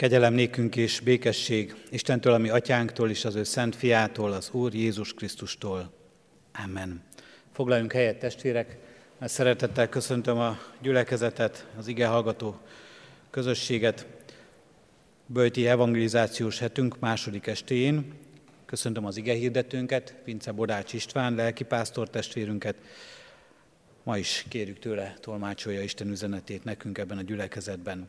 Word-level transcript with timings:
Kegyelem 0.00 0.34
nékünk 0.34 0.76
és 0.76 1.00
békesség 1.00 1.74
Istentől, 1.90 2.32
ami 2.32 2.48
atyánktól 2.48 3.10
és 3.10 3.24
az 3.24 3.34
ő 3.34 3.42
szent 3.42 3.76
fiától, 3.76 4.32
az 4.32 4.50
Úr 4.52 4.74
Jézus 4.74 5.14
Krisztustól. 5.14 5.92
Amen. 6.64 7.02
Foglaljunk 7.52 7.92
helyet, 7.92 8.18
testvérek, 8.18 8.76
mert 9.18 9.32
szeretettel 9.32 9.88
köszöntöm 9.88 10.38
a 10.38 10.58
gyülekezetet, 10.82 11.66
az 11.78 11.86
ige 11.86 12.06
hallgató 12.06 12.60
közösséget. 13.30 14.06
Böjti 15.26 15.66
evangelizációs 15.66 16.58
hetünk 16.58 16.98
második 16.98 17.46
estéjén. 17.46 18.12
Köszöntöm 18.66 19.04
az 19.04 19.16
ige 19.16 19.32
hirdetőnket, 19.32 20.14
Pince 20.24 20.52
Bodács 20.52 20.92
István, 20.92 21.34
lelkipásztor 21.34 22.10
testvérünket. 22.10 22.74
Ma 24.02 24.18
is 24.18 24.44
kérjük 24.48 24.78
tőle, 24.78 25.16
tolmácsolja 25.20 25.82
Isten 25.82 26.10
üzenetét 26.10 26.64
nekünk 26.64 26.98
ebben 26.98 27.18
a 27.18 27.22
gyülekezetben. 27.22 28.08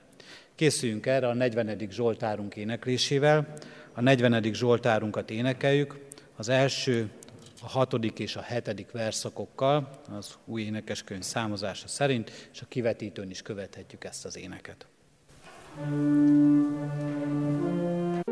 Készüljünk 0.62 1.06
erre 1.06 1.28
a 1.28 1.34
40. 1.34 1.88
Zsoltárunk 1.90 2.56
éneklésével. 2.56 3.54
A 3.94 4.02
40. 4.02 4.54
Zsoltárunkat 4.54 5.30
énekeljük. 5.32 6.00
Az 6.36 6.50
első, 6.50 7.10
a 7.64 7.68
hatodik 7.68 8.20
és 8.20 8.36
a 8.36 8.42
hetedik 8.42 8.92
verszakokkal, 8.92 10.02
az 10.18 10.38
új 10.46 10.62
énekeskönyv 10.62 11.22
számozása 11.22 11.88
szerint, 11.88 12.50
és 12.54 12.62
a 12.62 12.66
kivetítőn 12.70 13.30
is 13.30 13.42
követhetjük 13.42 14.04
ezt 14.04 14.26
az 14.26 14.38
éneket. 14.38 14.86
Thank 15.76 17.06
you. 18.26 18.31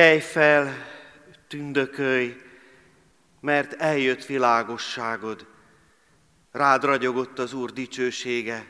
Kelj 0.00 0.20
fel, 0.20 0.86
tündökölj, 1.48 2.36
mert 3.40 3.72
eljött 3.72 4.26
világosságod. 4.26 5.46
Rád 6.52 6.84
ragyogott 6.84 7.38
az 7.38 7.52
Úr 7.52 7.72
dicsősége, 7.72 8.66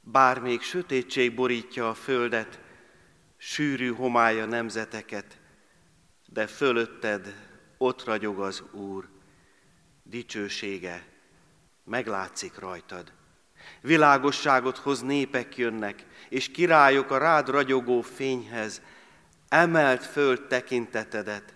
bár 0.00 0.38
még 0.38 0.60
sötétség 0.60 1.34
borítja 1.34 1.88
a 1.88 1.94
földet, 1.94 2.60
sűrű 3.36 3.92
homája 3.92 4.44
nemzeteket, 4.44 5.38
de 6.26 6.46
fölötted 6.46 7.34
ott 7.76 8.04
ragyog 8.04 8.40
az 8.40 8.62
Úr, 8.72 9.08
dicsősége 10.02 11.06
meglátszik 11.84 12.58
rajtad. 12.58 13.12
Világosságot 13.80 14.78
hoz 14.78 15.00
népek 15.00 15.56
jönnek, 15.56 16.04
és 16.28 16.50
királyok 16.50 17.10
a 17.10 17.18
rád 17.18 17.48
ragyogó 17.48 18.00
fényhez, 18.00 18.82
emelt 19.48 20.04
föl 20.04 20.46
tekintetedet, 20.46 21.54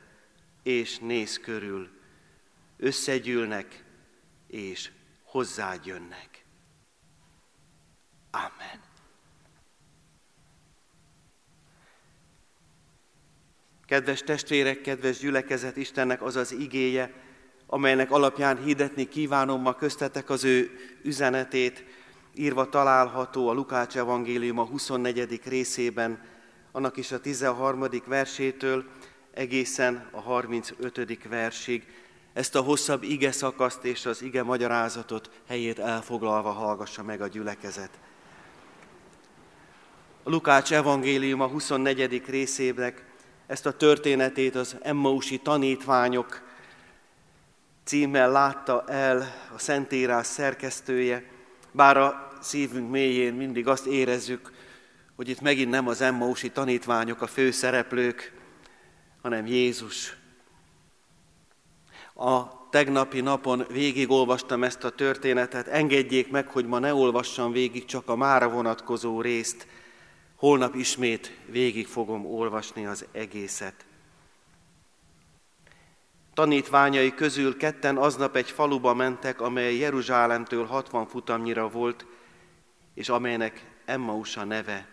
és 0.62 0.99
néz 0.99 1.39
körül, 1.39 1.91
összegyűlnek, 2.77 3.85
és 4.47 4.91
hozzád 5.23 5.87
jönnek. 5.87 6.44
Amen. 8.31 8.81
Kedves 13.87 14.21
testvérek, 14.21 14.81
kedves 14.81 15.19
gyülekezet, 15.19 15.77
Istennek 15.77 16.23
az 16.23 16.37
az 16.37 16.53
igéje, 16.53 17.12
amelynek 17.67 18.11
alapján 18.11 18.62
hirdetni 18.62 19.09
kívánom 19.09 19.61
ma 19.61 19.75
köztetek 19.75 20.31
az 20.31 20.44
ő 20.44 20.71
üzenetét, 21.03 21.85
írva 22.35 22.69
található 22.69 23.49
a 23.49 23.53
Lukács 23.53 23.97
evangélium 23.97 24.59
a 24.59 24.65
24. 24.65 25.41
részében, 25.44 26.31
annak 26.73 26.97
is 26.97 27.13
a 27.13 27.21
13. 27.21 27.87
versétől 28.07 28.85
egészen 29.31 30.09
a 30.11 30.21
35. 30.21 31.29
versig. 31.29 31.87
Ezt 32.33 32.55
a 32.55 32.61
hosszabb 32.61 33.03
ige 33.03 33.33
szakaszt 33.33 33.85
és 33.85 34.07
az 34.07 34.23
ige 34.23 34.43
magyarázatot 34.43 35.31
helyét 35.49 35.79
elfoglalva 35.79 36.51
hallgassa 36.51 37.03
meg 37.03 37.21
a 37.21 37.27
gyülekezet. 37.27 37.91
A 40.23 40.31
Lukács 40.31 40.73
evangélium 40.73 41.41
a 41.41 41.47
24. 41.47 42.23
részében 42.27 42.95
ezt 43.47 43.67
a 43.67 43.77
történetét 43.77 44.55
az 44.55 44.77
Emmausi 44.81 45.39
tanítványok 45.39 46.43
címmel 47.85 48.31
látta 48.31 48.85
el 48.89 49.35
a 49.55 49.59
Szentírás 49.59 50.27
szerkesztője, 50.27 51.25
bár 51.71 51.97
a 51.97 52.33
szívünk 52.41 52.91
mélyén 52.91 53.35
mindig 53.35 53.69
azt 53.69 53.87
érezzük, 53.87 54.53
hogy 55.17 55.29
itt 55.29 55.41
megint 55.41 55.70
nem 55.70 55.88
az 55.88 56.00
Emmausi 56.00 56.50
tanítványok 56.50 57.23
a 57.23 57.26
főszereplők, 57.26 58.32
hanem 59.23 59.47
Jézus. 59.47 60.17
A 62.14 62.62
tegnapi 62.70 63.20
napon 63.20 63.64
végigolvastam 63.69 64.64
ezt 64.64 64.85
a 64.85 64.91
történetet, 64.91 65.67
engedjék 65.67 66.31
meg, 66.31 66.47
hogy 66.47 66.67
ma 66.67 66.79
ne 66.79 66.94
olvassam 66.94 67.53
végig 67.53 67.85
csak 67.85 68.09
a 68.09 68.17
mára 68.17 68.49
vonatkozó 68.49 69.20
részt, 69.20 69.67
holnap 70.37 70.75
ismét 70.75 71.38
végig 71.47 71.87
fogom 71.87 72.26
olvasni 72.26 72.87
az 72.87 73.06
egészet. 73.12 73.85
Tanítványai 76.35 77.15
közül 77.15 77.56
ketten 77.56 77.97
aznap 77.97 78.37
egy 78.37 78.50
faluba 78.50 78.94
mentek, 78.94 79.41
amely 79.41 79.76
Jeruzsálemtől 79.76 80.67
60 80.67 81.06
futamnyira 81.06 81.69
volt, 81.69 82.06
és 82.94 83.08
amelynek 83.08 83.67
Emmaus 83.85 84.37
a 84.37 84.44
neve, 84.44 84.92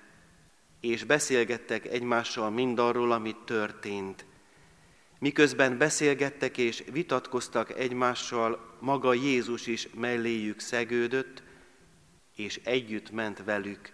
és 0.79 1.03
beszélgettek 1.03 1.85
egymással 1.85 2.49
mindarról, 2.49 3.11
amit 3.11 3.37
történt. 3.45 4.25
Miközben 5.19 5.77
beszélgettek 5.77 6.57
és 6.57 6.83
vitatkoztak 6.91 7.77
egymással, 7.77 8.75
maga 8.79 9.13
Jézus 9.13 9.67
is 9.67 9.87
melléjük 9.93 10.59
szegődött, 10.59 11.43
és 12.35 12.59
együtt 12.63 13.11
ment 13.11 13.43
velük. 13.43 13.93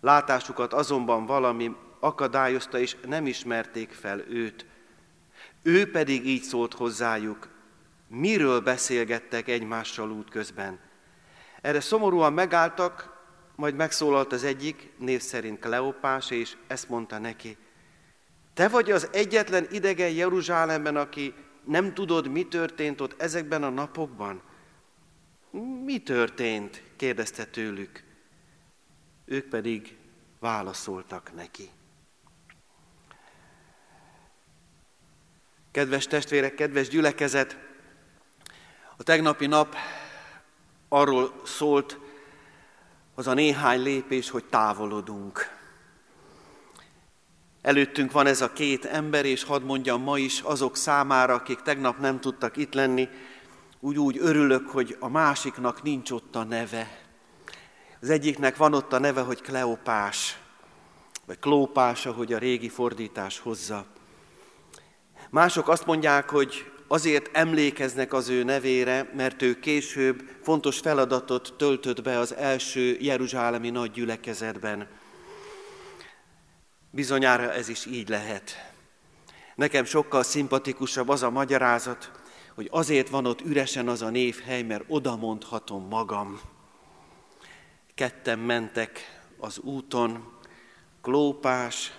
Látásukat 0.00 0.72
azonban 0.72 1.26
valami 1.26 1.74
akadályozta, 2.00 2.78
és 2.78 2.96
nem 3.06 3.26
ismerték 3.26 3.90
fel 3.90 4.20
őt. 4.28 4.66
Ő 5.62 5.90
pedig 5.90 6.26
így 6.26 6.42
szólt 6.42 6.74
hozzájuk, 6.74 7.48
miről 8.08 8.60
beszélgettek 8.60 9.48
egymással 9.48 10.10
út 10.10 10.30
közben. 10.30 10.78
Erre 11.60 11.80
szomorúan 11.80 12.32
megálltak, 12.32 13.09
majd 13.60 13.74
megszólalt 13.74 14.32
az 14.32 14.44
egyik, 14.44 14.90
név 14.98 15.20
szerint 15.20 15.58
Kleopás, 15.58 16.30
és 16.30 16.56
ezt 16.66 16.88
mondta 16.88 17.18
neki, 17.18 17.56
te 18.54 18.68
vagy 18.68 18.90
az 18.90 19.08
egyetlen 19.12 19.66
idegen 19.70 20.10
Jeruzsálemben, 20.10 20.96
aki 20.96 21.34
nem 21.64 21.94
tudod, 21.94 22.28
mi 22.28 22.48
történt 22.48 23.00
ott 23.00 23.22
ezekben 23.22 23.62
a 23.62 23.68
napokban? 23.68 24.42
Mi 25.84 25.98
történt? 25.98 26.82
kérdezte 26.96 27.44
tőlük. 27.44 28.04
Ők 29.24 29.48
pedig 29.48 29.96
válaszoltak 30.38 31.34
neki. 31.34 31.70
Kedves 35.70 36.06
testvérek, 36.06 36.54
kedves 36.54 36.88
gyülekezet, 36.88 37.58
a 38.96 39.02
tegnapi 39.02 39.46
nap 39.46 39.76
arról 40.88 41.40
szólt, 41.44 41.98
az 43.20 43.26
a 43.26 43.34
néhány 43.34 43.82
lépés, 43.82 44.30
hogy 44.30 44.44
távolodunk. 44.44 45.58
Előttünk 47.62 48.12
van 48.12 48.26
ez 48.26 48.40
a 48.40 48.52
két 48.52 48.84
ember, 48.84 49.24
és 49.24 49.44
hadd 49.44 49.62
mondjam 49.62 50.02
ma 50.02 50.18
is 50.18 50.40
azok 50.40 50.76
számára, 50.76 51.34
akik 51.34 51.60
tegnap 51.60 51.98
nem 51.98 52.20
tudtak 52.20 52.56
itt 52.56 52.74
lenni, 52.74 53.08
úgy 53.80 53.98
úgy 53.98 54.18
örülök, 54.20 54.68
hogy 54.68 54.96
a 55.00 55.08
másiknak 55.08 55.82
nincs 55.82 56.10
ott 56.10 56.36
a 56.36 56.44
neve. 56.44 57.00
Az 58.00 58.10
egyiknek 58.10 58.56
van 58.56 58.74
ott 58.74 58.92
a 58.92 58.98
neve, 58.98 59.20
hogy 59.20 59.40
Kleopás, 59.40 60.38
vagy 61.26 61.38
Klópás, 61.38 62.06
ahogy 62.06 62.32
a 62.32 62.38
régi 62.38 62.68
fordítás 62.68 63.38
hozza. 63.38 63.86
Mások 65.30 65.68
azt 65.68 65.86
mondják, 65.86 66.30
hogy 66.30 66.72
azért 66.92 67.36
emlékeznek 67.36 68.12
az 68.12 68.28
ő 68.28 68.42
nevére, 68.42 69.10
mert 69.16 69.42
ő 69.42 69.58
később 69.58 70.22
fontos 70.42 70.78
feladatot 70.78 71.54
töltött 71.58 72.02
be 72.02 72.18
az 72.18 72.34
első 72.34 72.96
Jeruzsálemi 73.00 73.70
nagy 73.70 73.90
gyülekezetben. 73.90 74.88
Bizonyára 76.90 77.52
ez 77.52 77.68
is 77.68 77.86
így 77.86 78.08
lehet. 78.08 78.72
Nekem 79.54 79.84
sokkal 79.84 80.22
szimpatikusabb 80.22 81.08
az 81.08 81.22
a 81.22 81.30
magyarázat, 81.30 82.10
hogy 82.54 82.68
azért 82.70 83.08
van 83.08 83.26
ott 83.26 83.40
üresen 83.40 83.88
az 83.88 84.02
a 84.02 84.10
névhely, 84.10 84.62
mert 84.62 84.84
oda 84.88 85.16
mondhatom 85.16 85.88
magam. 85.88 86.40
Ketten 87.94 88.38
mentek 88.38 89.22
az 89.38 89.58
úton, 89.58 90.32
Klópás 91.02 91.92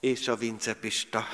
és 0.00 0.28
a 0.28 0.36
Vincepista. 0.36 1.24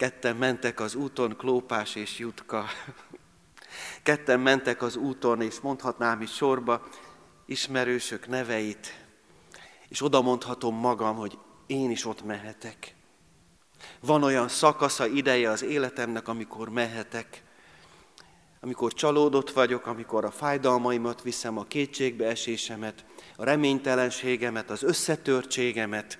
Ketten 0.00 0.36
mentek 0.36 0.80
az 0.80 0.94
úton, 0.94 1.36
Klópás 1.36 1.94
és 1.94 2.18
Jutka. 2.18 2.64
Ketten 4.02 4.40
mentek 4.40 4.82
az 4.82 4.96
úton, 4.96 5.40
és 5.42 5.60
mondhatnám 5.60 6.20
is 6.20 6.34
sorba 6.34 6.88
ismerősök 7.46 8.28
neveit, 8.28 9.06
és 9.88 10.02
oda 10.02 10.22
mondhatom 10.22 10.76
magam, 10.76 11.16
hogy 11.16 11.38
én 11.66 11.90
is 11.90 12.04
ott 12.04 12.24
mehetek. 12.24 12.94
Van 14.00 14.22
olyan 14.22 14.48
szakasza, 14.48 15.06
ideje 15.06 15.50
az 15.50 15.62
életemnek, 15.62 16.28
amikor 16.28 16.68
mehetek, 16.68 17.42
amikor 18.60 18.92
csalódott 18.92 19.50
vagyok, 19.50 19.86
amikor 19.86 20.24
a 20.24 20.30
fájdalmaimat 20.30 21.22
viszem, 21.22 21.58
a 21.58 21.64
kétségbeesésemet, 21.64 23.04
a 23.36 23.44
reménytelenségemet, 23.44 24.70
az 24.70 24.82
összetörtségemet, 24.82 26.18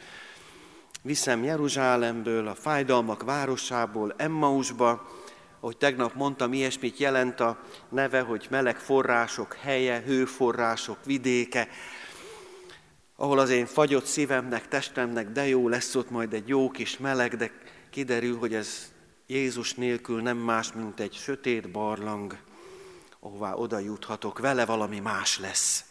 viszem 1.02 1.44
Jeruzsálemből, 1.44 2.48
a 2.48 2.54
fájdalmak 2.54 3.22
városából, 3.22 4.14
Emmausba, 4.16 5.08
ahogy 5.60 5.76
tegnap 5.76 6.14
mondtam, 6.14 6.52
ilyesmit 6.52 6.98
jelent 6.98 7.40
a 7.40 7.58
neve, 7.88 8.20
hogy 8.20 8.46
meleg 8.50 8.78
források 8.78 9.54
helye, 9.54 10.00
hőforrások 10.00 11.04
vidéke, 11.04 11.68
ahol 13.16 13.38
az 13.38 13.50
én 13.50 13.66
fagyott 13.66 14.04
szívemnek, 14.04 14.68
testemnek 14.68 15.28
de 15.28 15.46
jó 15.46 15.68
lesz 15.68 15.94
ott 15.94 16.10
majd 16.10 16.32
egy 16.32 16.48
jó 16.48 16.70
kis 16.70 16.98
meleg, 16.98 17.36
de 17.36 17.50
kiderül, 17.90 18.38
hogy 18.38 18.54
ez 18.54 18.92
Jézus 19.26 19.74
nélkül 19.74 20.22
nem 20.22 20.36
más, 20.36 20.72
mint 20.72 21.00
egy 21.00 21.12
sötét 21.12 21.70
barlang, 21.70 22.36
ahová 23.20 23.54
oda 23.54 23.78
juthatok, 23.78 24.38
vele 24.38 24.64
valami 24.64 24.98
más 24.98 25.38
lesz. 25.38 25.84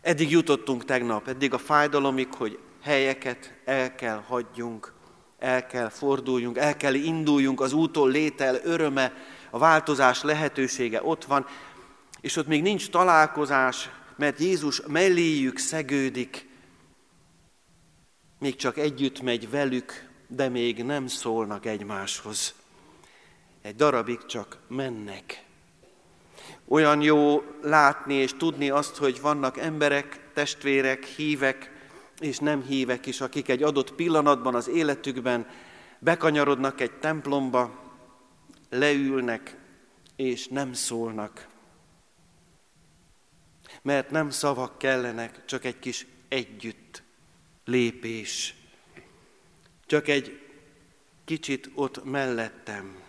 Eddig 0.00 0.30
jutottunk 0.30 0.84
tegnap, 0.84 1.28
eddig 1.28 1.54
a 1.54 1.58
fájdalomig, 1.58 2.34
hogy 2.34 2.58
helyeket 2.82 3.54
el 3.64 3.94
kell 3.94 4.22
hagyjunk, 4.26 4.92
el 5.38 5.66
kell 5.66 5.88
forduljunk, 5.88 6.58
el 6.58 6.76
kell 6.76 6.94
induljunk, 6.94 7.60
az 7.60 7.72
úton 7.72 8.10
létel 8.10 8.60
öröme, 8.62 9.12
a 9.50 9.58
változás 9.58 10.22
lehetősége 10.22 11.02
ott 11.02 11.24
van, 11.24 11.46
és 12.20 12.36
ott 12.36 12.46
még 12.46 12.62
nincs 12.62 12.90
találkozás, 12.90 13.90
mert 14.16 14.38
Jézus 14.38 14.82
melléjük 14.86 15.58
szegődik. 15.58 16.50
még 18.38 18.56
csak 18.56 18.76
együtt 18.76 19.22
megy 19.22 19.50
velük, 19.50 20.08
de 20.26 20.48
még 20.48 20.84
nem 20.84 21.06
szólnak 21.06 21.66
egymáshoz. 21.66 22.54
Egy 23.62 23.76
darabig 23.76 24.26
csak 24.26 24.58
mennek. 24.68 25.44
Olyan 26.68 27.02
jó 27.02 27.42
látni 27.62 28.14
és 28.14 28.34
tudni 28.36 28.70
azt, 28.70 28.96
hogy 28.96 29.20
vannak 29.20 29.58
emberek, 29.58 30.20
testvérek, 30.34 31.04
hívek 31.04 31.70
és 32.22 32.38
nem 32.38 32.62
hívek 32.62 33.06
is, 33.06 33.20
akik 33.20 33.48
egy 33.48 33.62
adott 33.62 33.94
pillanatban 33.94 34.54
az 34.54 34.68
életükben 34.68 35.46
bekanyarodnak 35.98 36.80
egy 36.80 36.92
templomba, 36.92 37.82
leülnek 38.70 39.56
és 40.16 40.48
nem 40.48 40.72
szólnak. 40.72 41.46
Mert 43.82 44.10
nem 44.10 44.30
szavak 44.30 44.78
kellenek, 44.78 45.44
csak 45.44 45.64
egy 45.64 45.78
kis 45.78 46.06
együtt 46.28 47.02
lépés. 47.64 48.54
Csak 49.86 50.08
egy 50.08 50.40
kicsit 51.24 51.70
ott 51.74 52.04
mellettem. 52.04 53.00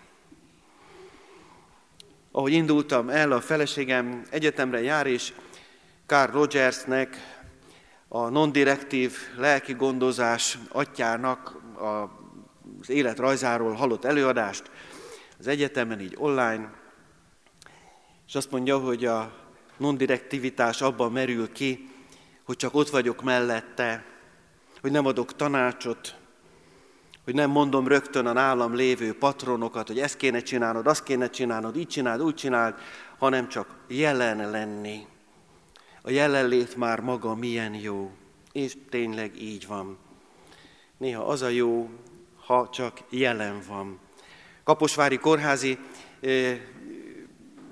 Ahogy 2.32 2.52
indultam 2.52 3.10
el, 3.10 3.32
a 3.32 3.42
feleségem 3.42 4.26
egyetemre 4.30 4.82
jár, 4.82 5.08
és 5.08 5.34
Carl 6.06 6.32
Rogersnek, 6.32 7.43
a 8.16 8.30
non-direktív 8.30 9.18
lelki 9.38 9.74
gondozás 9.74 10.58
atyának 10.70 11.56
az 12.80 12.90
életrajzáról 12.90 13.74
hallott 13.74 14.06
előadást 14.06 14.72
az 15.40 15.48
egyetemen, 15.48 16.00
így 16.00 16.16
online, 16.18 16.74
és 18.28 18.36
azt 18.36 18.52
mondja, 18.52 18.78
hogy 18.78 19.06
a 19.06 19.34
non-direktivitás 19.78 20.82
abban 20.82 21.12
merül 21.12 21.52
ki, 21.52 21.90
hogy 22.44 22.56
csak 22.56 22.76
ott 22.76 22.90
vagyok 22.90 23.24
mellette, 23.24 24.06
hogy 24.82 24.92
nem 24.92 25.06
adok 25.06 25.36
tanácsot, 25.36 26.16
hogy 27.24 27.34
nem 27.34 27.50
mondom 27.50 27.88
rögtön 27.88 28.26
a 28.26 28.34
nálam 28.34 28.76
lévő 28.76 29.18
patronokat, 29.18 29.88
hogy 29.88 30.00
ezt 30.00 30.18
kéne 30.18 30.40
csinálnod, 30.40 30.88
azt 30.88 31.04
kéne 31.04 31.30
csinálnod, 31.30 31.78
így 31.78 31.88
csináld, 31.88 32.22
úgy 32.22 32.36
csináld, 32.36 32.76
hanem 33.18 33.48
csak 33.48 33.68
jelen 33.88 34.52
lenni. 34.52 35.12
A 36.06 36.12
jelenlét 36.12 36.76
már 36.76 37.00
maga 37.00 37.36
milyen 37.36 37.74
jó, 37.74 38.12
és 38.52 38.74
tényleg 38.90 39.42
így 39.42 39.68
van. 39.68 39.98
Néha 40.98 41.24
az 41.24 41.42
a 41.42 41.48
jó, 41.48 41.90
ha 42.46 42.70
csak 42.70 43.00
jelen 43.10 43.62
van. 43.68 44.00
Kaposvári 44.64 45.18
kórházi 45.18 45.78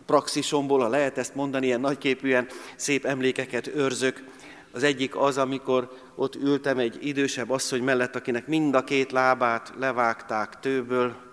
praxisomból, 0.06 0.80
ha 0.80 0.88
lehet 0.88 1.18
ezt 1.18 1.36
mondani, 1.36 1.66
ilyen 1.66 1.80
nagyképűen 1.80 2.48
szép 2.76 3.06
emlékeket 3.06 3.68
őrzök. 3.68 4.24
Az 4.72 4.84
egyik 4.84 5.16
az, 5.16 5.38
amikor 5.38 5.92
ott 6.16 6.36
ültem 6.36 6.78
egy 6.78 7.08
idősebb 7.08 7.50
asszony 7.50 7.84
mellett, 7.84 8.16
akinek 8.16 8.48
mind 8.48 8.76
a 8.76 8.84
két 8.84 9.12
lábát 9.12 9.74
levágták 9.78 10.60
tőből. 10.60 11.31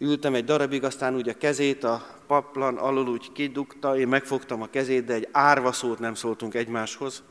Ültem 0.00 0.34
egy 0.34 0.44
darabig, 0.44 0.84
aztán 0.84 1.14
úgy 1.14 1.28
a 1.28 1.36
kezét 1.36 1.84
a 1.84 2.06
paplan 2.26 2.76
alul 2.76 3.08
úgy 3.08 3.32
kidugta, 3.32 3.98
én 3.98 4.08
megfogtam 4.08 4.62
a 4.62 4.70
kezét, 4.70 5.04
de 5.04 5.14
egy 5.14 5.28
árva 5.32 5.72
szót 5.72 5.98
nem 5.98 6.14
szóltunk 6.14 6.54
egymáshoz. 6.54 7.22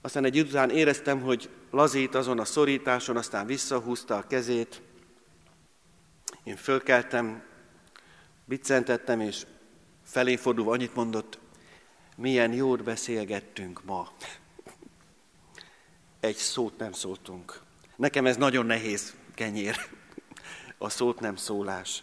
Aztán 0.00 0.24
egy 0.24 0.40
után 0.40 0.70
éreztem, 0.70 1.20
hogy 1.20 1.50
lazít 1.70 2.14
azon 2.14 2.38
a 2.38 2.44
szorításon, 2.44 3.16
aztán 3.16 3.46
visszahúzta 3.46 4.16
a 4.16 4.26
kezét. 4.26 4.82
Én 6.44 6.56
fölkeltem, 6.56 7.42
biccentettem, 8.44 9.20
és 9.20 9.46
felé 10.04 10.36
fordulva 10.36 10.72
annyit 10.72 10.94
mondott, 10.94 11.38
milyen 12.16 12.52
jót 12.52 12.82
beszélgettünk 12.82 13.84
ma. 13.84 14.08
Egy 16.20 16.36
szót 16.36 16.78
nem 16.78 16.92
szóltunk. 16.92 17.60
Nekem 17.96 18.26
ez 18.26 18.36
nagyon 18.36 18.66
nehéz 18.66 19.14
kenyér, 19.34 19.76
a 20.78 20.88
szót 20.88 21.20
nem 21.20 21.36
szólás. 21.36 22.02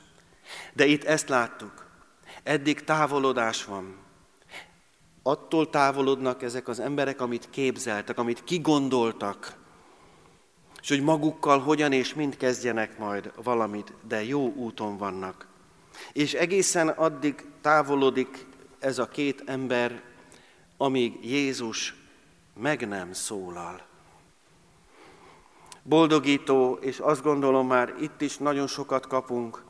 De 0.74 0.86
itt 0.86 1.04
ezt 1.04 1.30
láttuk. 1.30 1.86
Eddig 2.44 2.84
távolodás 2.84 3.66
van. 3.66 3.98
Attól 5.24 5.70
távolodnak 5.70 6.44
ezek 6.44 6.68
az 6.68 6.80
emberek, 6.80 7.22
amit 7.22 7.50
képzeltek, 7.50 8.18
amit 8.18 8.44
kigondoltak, 8.44 9.56
és 10.82 10.90
hogy 10.90 11.02
magukkal 11.02 11.60
hogyan 11.60 11.92
és 11.92 12.14
mind 12.14 12.38
kezdjenek 12.38 12.98
majd 12.98 13.32
valamit, 13.44 13.94
de 14.08 14.24
jó 14.24 14.54
úton 14.54 14.98
vannak. 14.98 15.48
És 16.14 16.34
egészen 16.34 16.88
addig 16.88 17.46
távolodik 17.62 18.46
ez 18.80 18.98
a 19.00 19.08
két 19.08 19.44
ember, 19.46 20.04
amíg 20.78 21.26
Jézus 21.26 21.96
meg 22.54 22.88
nem 22.88 23.14
szólal. 23.14 23.82
Boldogító, 25.88 26.78
és 26.82 27.00
azt 27.00 27.24
gondolom 27.24 27.68
már 27.68 27.94
itt 28.00 28.22
is 28.22 28.38
nagyon 28.38 28.68
sokat 28.68 29.08
kapunk, 29.08 29.64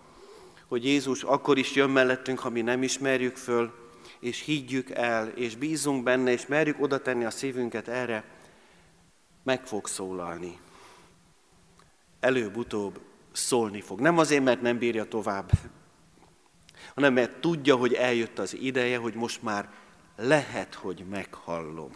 hogy 0.67 0.85
Jézus 0.85 1.23
akkor 1.23 1.57
is 1.57 1.75
jön 1.75 1.89
mellettünk, 1.89 2.39
ha 2.39 2.49
mi 2.49 2.61
nem 2.61 2.83
ismerjük 2.83 3.35
föl, 3.35 3.73
és 4.19 4.41
higgyük 4.41 4.89
el, 4.89 5.27
és 5.27 5.55
bízunk 5.55 6.03
benne, 6.03 6.31
és 6.31 6.45
merjük 6.45 6.81
oda 6.81 7.01
tenni 7.01 7.25
a 7.25 7.29
szívünket 7.29 7.87
erre, 7.87 8.23
meg 9.43 9.67
fog 9.67 9.87
szólalni. 9.87 10.59
Előbb-utóbb 12.19 12.99
szólni 13.31 13.81
fog. 13.81 13.99
Nem 13.99 14.17
azért, 14.17 14.43
mert 14.43 14.61
nem 14.61 14.77
bírja 14.77 15.07
tovább, 15.07 15.51
hanem 16.95 17.13
mert 17.13 17.39
tudja, 17.39 17.75
hogy 17.75 17.93
eljött 17.93 18.39
az 18.39 18.55
ideje, 18.55 18.97
hogy 18.97 19.13
most 19.13 19.41
már 19.43 19.69
lehet, 20.15 20.73
hogy 20.73 21.05
meghallom. 21.09 21.91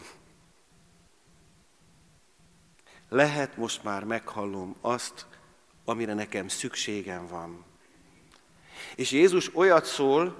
Lehet 3.09 3.57
most 3.57 3.83
már 3.83 4.03
meghallom 4.03 4.75
azt, 4.81 5.25
amire 5.85 6.13
nekem 6.13 6.47
szükségem 6.47 7.27
van. 7.27 7.65
És 8.95 9.11
Jézus 9.11 9.55
olyat 9.55 9.85
szól, 9.85 10.35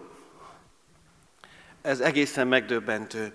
ez 1.82 2.00
egészen 2.00 2.48
megdöbbentő. 2.48 3.34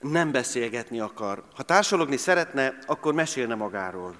Nem 0.00 0.32
beszélgetni 0.32 1.00
akar. 1.00 1.44
Ha 1.54 1.62
társalogni 1.62 2.16
szeretne, 2.16 2.78
akkor 2.86 3.14
mesélne 3.14 3.54
magáról. 3.54 4.16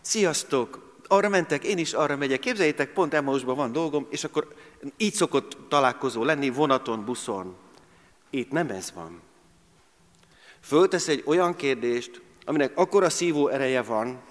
Sziasztok! 0.00 0.88
arra 1.08 1.28
mentek, 1.28 1.64
én 1.64 1.78
is 1.78 1.92
arra 1.92 2.16
megyek. 2.16 2.40
Képzeljétek, 2.40 2.92
pont 2.92 3.14
Emmausban 3.14 3.56
van 3.56 3.72
dolgom, 3.72 4.06
és 4.10 4.24
akkor 4.24 4.54
így 4.96 5.14
szokott 5.14 5.56
találkozó 5.68 6.24
lenni 6.24 6.50
vonaton, 6.50 7.04
buszon. 7.04 7.56
Itt 8.30 8.50
nem 8.50 8.68
ez 8.68 8.92
van. 8.92 9.20
Föltesz 10.60 11.08
egy 11.08 11.22
olyan 11.26 11.56
kérdést, 11.56 12.22
aminek 12.44 12.76
akkora 12.76 13.10
szívó 13.10 13.48
ereje 13.48 13.82
van, 13.82 14.22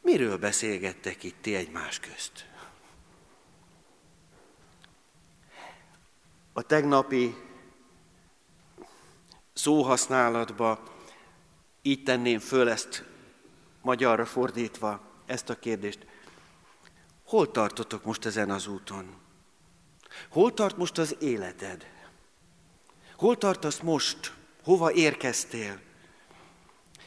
miről 0.00 0.38
beszélgettek 0.38 1.22
itt 1.22 1.36
ti 1.40 1.54
egymás 1.54 2.00
közt? 2.00 2.46
A 6.52 6.62
tegnapi 6.62 7.34
szóhasználatba 9.52 10.82
így 11.82 12.02
tenném 12.02 12.38
föl 12.38 12.68
ezt 12.68 13.04
magyarra 13.82 14.24
fordítva 14.24 15.00
ezt 15.26 15.50
a 15.50 15.58
kérdést. 15.58 16.06
Hol 17.24 17.50
tartotok 17.50 18.04
most 18.04 18.24
ezen 18.24 18.50
az 18.50 18.66
úton? 18.66 19.14
Hol 20.28 20.54
tart 20.54 20.76
most 20.76 20.98
az 20.98 21.16
életed? 21.20 21.86
Hol 23.16 23.38
tartasz 23.38 23.80
most? 23.80 24.32
Hova 24.64 24.92
érkeztél? 24.92 25.80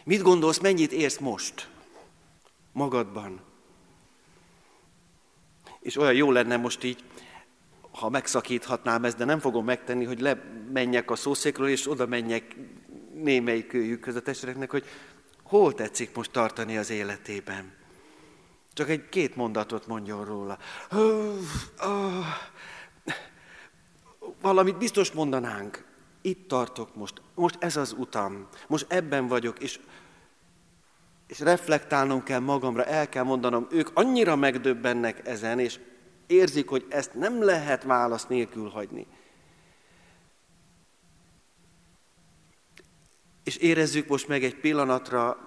Mit 0.04 0.22
gondolsz, 0.22 0.60
mennyit 0.60 0.92
érsz 0.92 1.18
most 1.18 1.70
magadban? 2.72 3.42
És 5.80 5.98
olyan 5.98 6.14
jó 6.14 6.32
lenne 6.32 6.58
most 6.58 6.84
így, 6.84 7.04
ha 7.92 8.10
megszakíthatnám 8.10 9.06
ezt, 9.06 9.18
de 9.18 9.26
nem 9.26 9.40
fogom 9.40 9.66
megtenni, 9.66 10.06
hogy 10.06 10.20
lemenjek 10.20 11.12
a 11.12 11.16
szószékről, 11.16 11.68
és 11.68 11.90
oda 11.90 12.06
menjek 12.06 12.56
némelyik 13.14 13.74
őjükhöz 13.74 14.16
a 14.16 14.22
testvéreknek, 14.22 14.72
hogy 14.72 14.86
hol 15.44 15.74
tetszik 15.74 16.16
most 16.16 16.32
tartani 16.32 16.78
az 16.78 16.90
életében. 16.90 17.74
Csak 18.74 18.90
egy 18.90 19.10
két 19.10 19.36
mondatot 19.36 19.88
mondjon 19.88 20.26
róla. 20.26 20.58
Valamit 24.42 24.78
biztos 24.78 25.12
mondanánk. 25.12 25.89
Itt 26.22 26.48
tartok 26.48 26.96
most. 26.96 27.22
Most 27.36 27.56
ez 27.60 27.76
az 27.76 27.96
utam. 27.98 28.48
Most 28.68 28.86
ebben 28.90 29.28
vagyok, 29.28 29.60
és, 29.60 29.80
és 31.28 31.40
reflektálnom 31.40 32.24
kell 32.24 32.40
magamra, 32.40 32.86
el 32.86 33.10
kell 33.10 33.24
mondanom. 33.24 33.68
Ők 33.72 33.90
annyira 33.94 34.36
megdöbbennek 34.36 35.28
ezen, 35.28 35.60
és 35.60 35.80
érzik, 36.28 36.70
hogy 36.70 36.86
ezt 36.90 37.14
nem 37.14 37.44
lehet 37.44 37.84
válasz 37.84 38.28
nélkül 38.28 38.70
hagyni. 38.70 39.08
és 43.50 43.56
érezzük 43.56 44.08
most 44.08 44.28
meg 44.28 44.44
egy 44.44 44.56
pillanatra, 44.56 45.38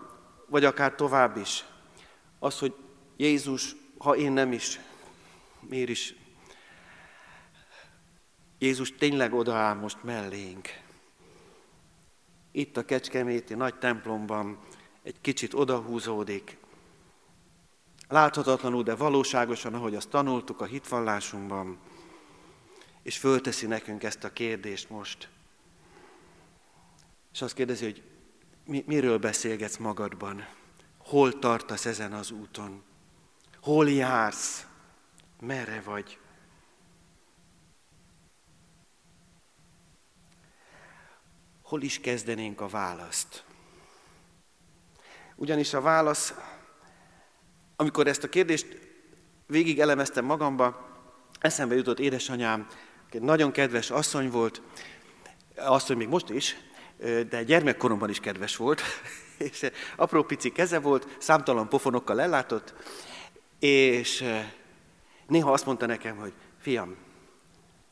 vagy 0.47 0.65
akár 0.65 0.95
tovább 0.95 1.37
is, 1.37 1.65
az, 2.39 2.59
hogy 2.59 2.75
Jézus, 3.17 3.77
ha 3.99 4.17
én 4.17 4.33
nem 4.33 4.53
is, 4.53 4.81
miért 5.61 5.89
is 5.89 6.15
Jézus 8.63 8.95
tényleg 8.99 9.35
odaáll 9.35 9.75
most 9.75 10.03
mellénk. 10.03 10.69
Itt 12.51 12.77
a 12.77 12.85
Kecskeméti 12.85 13.55
nagy 13.55 13.79
templomban 13.79 14.59
egy 15.03 15.21
kicsit 15.21 15.55
odahúzódik. 15.55 16.57
Láthatatlanul, 18.09 18.83
de 18.83 18.95
valóságosan, 18.95 19.75
ahogy 19.75 19.95
azt 19.95 20.09
tanultuk 20.09 20.61
a 20.61 20.65
hitvallásunkban, 20.65 21.79
és 23.03 23.19
fölteszi 23.19 23.67
nekünk 23.67 24.03
ezt 24.03 24.25
a 24.25 24.33
kérdést 24.33 24.91
most. 24.91 25.29
És 27.33 27.43
azt 27.43 27.55
kérdezi, 27.55 27.85
hogy 27.85 28.03
mi, 28.65 28.85
miről 28.87 29.19
beszélgetsz 29.19 29.77
magadban? 29.77 30.47
Hol 30.99 31.39
tartasz 31.39 31.87
ezen 31.87 32.13
az 32.13 32.31
úton? 32.31 32.83
Hol 33.61 33.91
jársz? 33.91 34.67
Merre 35.41 35.81
vagy? 35.81 36.19
Hol 41.73 41.83
is 41.83 42.01
kezdenénk 42.01 42.61
a 42.61 42.69
választ? 42.69 43.45
Ugyanis 45.37 45.75
a 45.75 45.81
válasz, 45.81 46.35
amikor 47.77 48.07
ezt 48.07 48.25
a 48.25 48.29
kérdést 48.29 48.79
végig 49.47 49.81
elemeztem 49.81 50.25
magamba, 50.25 50.89
eszembe 51.41 51.75
jutott 51.75 51.99
édesanyám, 51.99 52.67
egy 53.11 53.21
nagyon 53.21 53.53
kedves 53.53 53.91
asszony 53.91 54.31
volt, 54.31 54.63
asszony 55.57 55.97
még 55.97 56.09
most 56.09 56.31
is, 56.31 56.57
de 57.29 57.43
gyermekkoromban 57.43 58.11
is 58.11 58.21
kedves 58.21 58.57
volt, 58.57 58.83
és 59.51 59.71
apró 59.97 60.23
pici 60.23 60.53
keze 60.53 60.79
volt, 60.79 61.17
számtalan 61.19 61.69
pofonokkal 61.69 62.21
ellátott, 62.21 62.75
és 63.59 64.25
néha 65.27 65.53
azt 65.53 65.67
mondta 65.67 65.87
nekem, 65.87 66.17
hogy 66.17 66.33
fiam, 66.59 66.97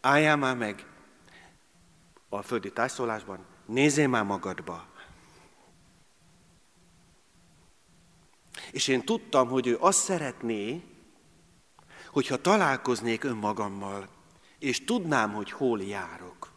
álljál 0.01 0.37
már 0.37 0.57
meg 0.57 0.87
a 2.29 2.43
földi 2.43 2.73
tájszólásban, 2.73 3.50
nézzél 3.71 4.09
már 4.09 4.25
magadba. 4.25 4.87
És 8.71 8.89
én 8.89 9.05
tudtam, 9.05 9.49
hogy 9.49 9.67
ő 9.67 9.77
azt 9.81 9.99
szeretné, 9.99 10.83
hogyha 12.13 12.41
találkoznék 12.41 13.25
önmagammal, 13.25 14.09
és 14.59 14.85
tudnám, 14.85 15.33
hogy 15.33 15.51
hol 15.51 15.83
járok. 15.83 16.53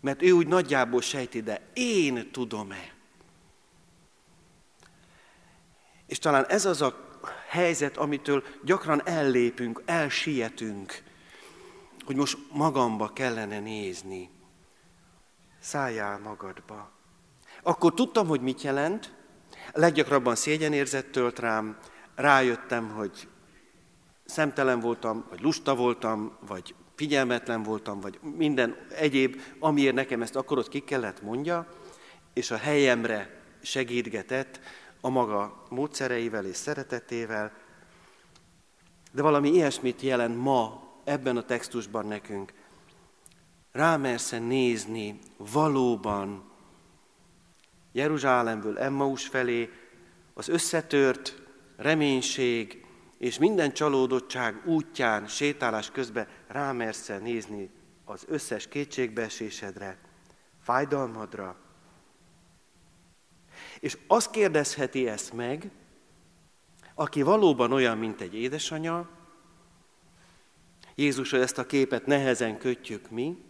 Mert 0.00 0.22
ő 0.22 0.30
úgy 0.30 0.46
nagyjából 0.46 1.00
sejti, 1.00 1.42
de 1.42 1.70
én 1.74 2.30
tudom-e. 2.30 2.94
És 6.06 6.18
talán 6.18 6.46
ez 6.46 6.64
az 6.64 6.82
a 6.82 7.18
helyzet, 7.48 7.96
amitől 7.96 8.44
gyakran 8.62 9.02
ellépünk, 9.06 9.82
elsietünk, 9.84 11.02
hogy 12.04 12.16
most 12.16 12.38
magamba 12.52 13.12
kellene 13.12 13.60
nézni. 13.60 14.30
Szálljál 15.66 16.18
magadba. 16.18 16.90
Akkor 17.62 17.94
tudtam, 17.94 18.26
hogy 18.26 18.40
mit 18.40 18.62
jelent, 18.62 19.14
leggyakrabban 19.72 20.34
szégyenérzet 20.34 21.06
tölt 21.06 21.38
rám, 21.38 21.78
rájöttem, 22.14 22.90
hogy 22.90 23.28
szemtelen 24.24 24.80
voltam, 24.80 25.24
vagy 25.28 25.40
lusta 25.40 25.74
voltam, 25.74 26.36
vagy 26.46 26.74
figyelmetlen 26.94 27.62
voltam, 27.62 28.00
vagy 28.00 28.18
minden 28.36 28.76
egyéb, 28.90 29.40
amiért 29.58 29.94
nekem 29.94 30.22
ezt 30.22 30.36
akkor 30.36 30.58
ott 30.58 30.68
ki 30.68 30.80
kellett 30.80 31.22
mondja, 31.22 31.66
és 32.32 32.50
a 32.50 32.56
helyemre 32.56 33.42
segítgetett 33.62 34.60
a 35.00 35.08
maga 35.08 35.64
módszereivel 35.68 36.44
és 36.44 36.56
szeretetével, 36.56 37.52
de 39.12 39.22
valami 39.22 39.48
ilyesmit 39.48 40.00
jelent 40.00 40.36
ma 40.36 40.82
ebben 41.04 41.36
a 41.36 41.44
textusban 41.44 42.06
nekünk. 42.06 42.52
Rámersz 43.76 44.30
nézni 44.30 45.18
valóban 45.36 46.50
Jeruzsálemből 47.92 48.78
Emmaus 48.78 49.26
felé 49.26 49.70
az 50.34 50.48
összetört 50.48 51.42
reménység 51.76 52.86
és 53.18 53.38
minden 53.38 53.72
csalódottság 53.72 54.66
útján, 54.66 55.26
sétálás 55.26 55.90
közben 55.90 56.28
rámersz 56.46 57.06
nézni 57.20 57.70
az 58.04 58.24
összes 58.28 58.68
kétségbeesésedre, 58.68 59.98
fájdalmadra. 60.62 61.56
És 63.80 63.98
azt 64.06 64.30
kérdezheti 64.30 65.08
ezt 65.08 65.32
meg, 65.32 65.70
aki 66.94 67.22
valóban 67.22 67.72
olyan, 67.72 67.98
mint 67.98 68.20
egy 68.20 68.34
édesanya, 68.34 69.08
Jézusra 70.94 71.38
ezt 71.38 71.58
a 71.58 71.66
képet 71.66 72.06
nehezen 72.06 72.58
kötjük 72.58 73.10
mi, 73.10 73.45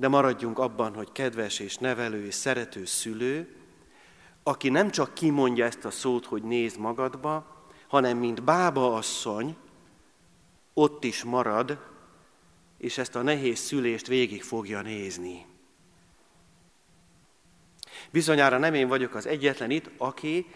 de 0.00 0.08
maradjunk 0.08 0.58
abban, 0.58 0.94
hogy 0.94 1.12
kedves 1.12 1.58
és 1.58 1.76
nevelő 1.76 2.26
és 2.26 2.34
szerető 2.34 2.84
szülő, 2.84 3.56
aki 4.42 4.68
nem 4.68 4.90
csak 4.90 5.14
kimondja 5.14 5.64
ezt 5.64 5.84
a 5.84 5.90
szót, 5.90 6.26
hogy 6.26 6.42
nézd 6.42 6.78
magadba, 6.78 7.64
hanem 7.88 8.16
mint 8.18 8.42
bába 8.42 8.94
asszony, 8.94 9.56
ott 10.74 11.04
is 11.04 11.24
marad, 11.24 11.78
és 12.78 12.98
ezt 12.98 13.16
a 13.16 13.22
nehéz 13.22 13.58
szülést 13.58 14.06
végig 14.06 14.42
fogja 14.42 14.80
nézni. 14.82 15.46
Bizonyára 18.10 18.58
nem 18.58 18.74
én 18.74 18.88
vagyok 18.88 19.14
az 19.14 19.26
egyetlen 19.26 19.70
itt, 19.70 19.90
aki 19.96 20.46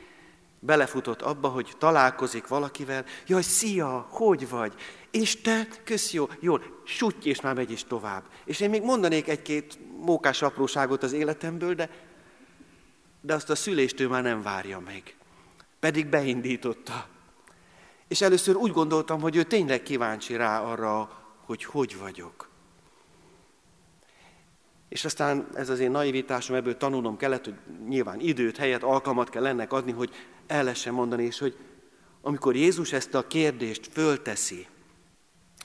belefutott 0.58 1.22
abba, 1.22 1.48
hogy 1.48 1.72
találkozik 1.78 2.46
valakivel, 2.46 3.04
jaj, 3.26 3.42
szia, 3.42 4.06
hogy 4.10 4.48
vagy? 4.48 4.74
És 5.14 5.40
te, 5.40 5.68
kösz 5.84 6.12
jó, 6.12 6.28
jól, 6.40 6.62
sutty, 6.84 7.28
és 7.28 7.40
már 7.40 7.54
megy 7.54 7.70
is 7.70 7.84
tovább. 7.84 8.24
És 8.44 8.60
én 8.60 8.70
még 8.70 8.82
mondanék 8.82 9.28
egy-két 9.28 9.78
mókás 10.00 10.42
apróságot 10.42 11.02
az 11.02 11.12
életemből, 11.12 11.74
de, 11.74 11.90
de 13.20 13.34
azt 13.34 13.50
a 13.50 13.54
szülést 13.54 14.00
ő 14.00 14.08
már 14.08 14.22
nem 14.22 14.42
várja 14.42 14.78
meg. 14.78 15.16
Pedig 15.80 16.06
beindította. 16.06 17.06
És 18.08 18.20
először 18.20 18.56
úgy 18.56 18.70
gondoltam, 18.72 19.20
hogy 19.20 19.36
ő 19.36 19.42
tényleg 19.42 19.82
kíváncsi 19.82 20.36
rá 20.36 20.60
arra, 20.60 21.22
hogy 21.46 21.64
hogy 21.64 21.98
vagyok. 21.98 22.48
És 24.88 25.04
aztán 25.04 25.48
ez 25.54 25.68
az 25.68 25.80
én 25.80 25.90
naivitásom, 25.90 26.56
ebből 26.56 26.76
tanulnom 26.76 27.16
kellett, 27.16 27.44
hogy 27.44 27.56
nyilván 27.88 28.20
időt, 28.20 28.56
helyet, 28.56 28.82
alkalmat 28.82 29.30
kell 29.30 29.46
ennek 29.46 29.72
adni, 29.72 29.92
hogy 29.92 30.10
el 30.46 30.62
lehessen 30.62 30.94
mondani, 30.94 31.24
és 31.24 31.38
hogy 31.38 31.56
amikor 32.20 32.56
Jézus 32.56 32.92
ezt 32.92 33.14
a 33.14 33.26
kérdést 33.26 33.88
fölteszi, 33.92 34.66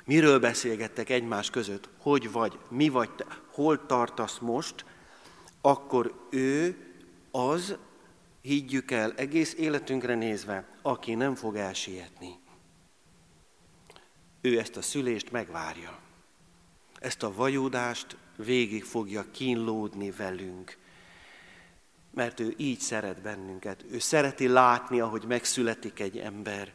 miről 0.10 0.40
beszélgettek 0.40 1.10
egymás 1.10 1.50
között, 1.50 1.90
hogy 1.98 2.32
vagy, 2.32 2.60
mi 2.70 2.90
vagy 2.90 3.12
te, 3.12 3.26
hol 3.52 3.86
tartasz 3.86 4.38
most, 4.38 4.86
akkor 5.62 6.28
ő 6.30 6.78
az, 7.32 7.78
higgyük 8.42 8.92
el, 8.92 9.14
egész 9.16 9.54
életünkre 9.54 10.16
nézve, 10.16 10.68
aki 10.82 11.14
nem 11.14 11.36
fog 11.36 11.56
elsietni. 11.56 12.40
Ő 14.42 14.60
ezt 14.60 14.76
a 14.76 14.82
szülést 14.82 15.32
megvárja. 15.32 16.00
Ezt 17.00 17.24
a 17.24 17.34
vajúdást 17.34 18.18
végig 18.36 18.84
fogja 18.84 19.26
kínlódni 19.32 20.12
velünk. 20.12 20.78
Mert 22.14 22.40
ő 22.40 22.54
így 22.58 22.80
szeret 22.80 23.22
bennünket. 23.22 23.86
Ő 23.92 24.00
szereti 24.00 24.48
látni, 24.48 25.00
ahogy 25.00 25.24
megszületik 25.28 26.00
egy 26.00 26.18
ember. 26.18 26.74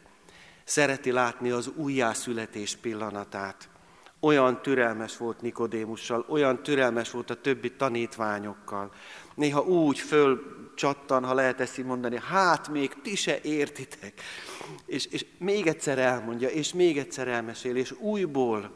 Szereti 0.65 1.11
látni 1.11 1.49
az 1.49 1.71
újjászületés 1.75 2.75
pillanatát. 2.75 3.69
Olyan 4.19 4.61
türelmes 4.61 5.17
volt 5.17 5.41
Nikodémussal, 5.41 6.25
olyan 6.29 6.63
türelmes 6.63 7.11
volt 7.11 7.29
a 7.29 7.41
többi 7.41 7.71
tanítványokkal. 7.71 8.91
Néha 9.35 9.61
úgy 9.61 9.99
fölcsattan, 9.99 11.25
ha 11.25 11.33
lehet 11.33 11.59
ezt 11.59 11.77
így 11.77 11.85
mondani, 11.85 12.19
hát 12.27 12.69
még 12.69 13.01
ti 13.01 13.15
se 13.15 13.41
értitek. 13.41 14.21
És, 14.85 15.05
és 15.05 15.25
még 15.37 15.67
egyszer 15.67 15.99
elmondja, 15.99 16.49
és 16.49 16.73
még 16.73 16.97
egyszer 16.97 17.27
elmesél, 17.27 17.75
és 17.75 17.91
újból, 17.91 18.71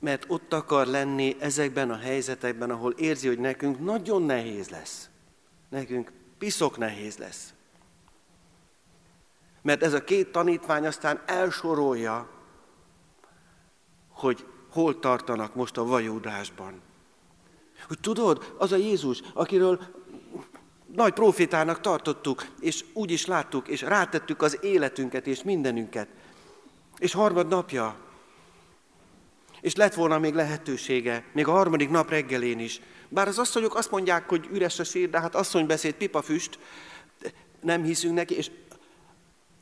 mert 0.00 0.24
ott 0.28 0.52
akar 0.52 0.86
lenni 0.86 1.36
ezekben 1.40 1.90
a 1.90 1.96
helyzetekben, 1.96 2.70
ahol 2.70 2.92
érzi, 2.92 3.28
hogy 3.28 3.38
nekünk 3.38 3.80
nagyon 3.80 4.22
nehéz 4.22 4.68
lesz. 4.68 5.08
Nekünk 5.68 6.12
piszok 6.38 6.78
nehéz 6.78 7.16
lesz. 7.16 7.54
Mert 9.64 9.82
ez 9.82 9.92
a 9.92 10.04
két 10.04 10.32
tanítvány 10.32 10.86
aztán 10.86 11.22
elsorolja, 11.26 12.28
hogy 14.08 14.46
hol 14.70 14.98
tartanak 14.98 15.54
most 15.54 15.76
a 15.76 15.84
vajúdásban. 15.84 16.80
Hogy 17.88 18.00
tudod, 18.00 18.54
az 18.58 18.72
a 18.72 18.76
Jézus, 18.76 19.22
akiről 19.34 19.80
nagy 20.94 21.12
profétának 21.12 21.80
tartottuk, 21.80 22.46
és 22.60 22.84
úgy 22.92 23.10
is 23.10 23.26
láttuk, 23.26 23.68
és 23.68 23.80
rátettük 23.80 24.42
az 24.42 24.58
életünket 24.62 25.26
és 25.26 25.42
mindenünket. 25.42 26.08
És 26.98 27.12
harmad 27.12 27.48
napja, 27.48 27.96
és 29.60 29.74
lett 29.74 29.94
volna 29.94 30.18
még 30.18 30.34
lehetősége, 30.34 31.24
még 31.32 31.46
a 31.46 31.52
harmadik 31.52 31.90
nap 31.90 32.10
reggelén 32.10 32.58
is. 32.58 32.80
Bár 33.08 33.28
az 33.28 33.38
asszonyok 33.38 33.74
azt 33.74 33.90
mondják, 33.90 34.28
hogy 34.28 34.48
üres 34.52 34.78
a 34.78 34.84
sír, 34.84 35.10
de 35.10 35.20
hát 35.20 35.34
asszony 35.34 35.66
beszéd, 35.66 35.94
pipafüst, 35.94 36.58
nem 37.64 37.82
hiszünk 37.82 38.14
neki, 38.14 38.34
és, 38.36 38.50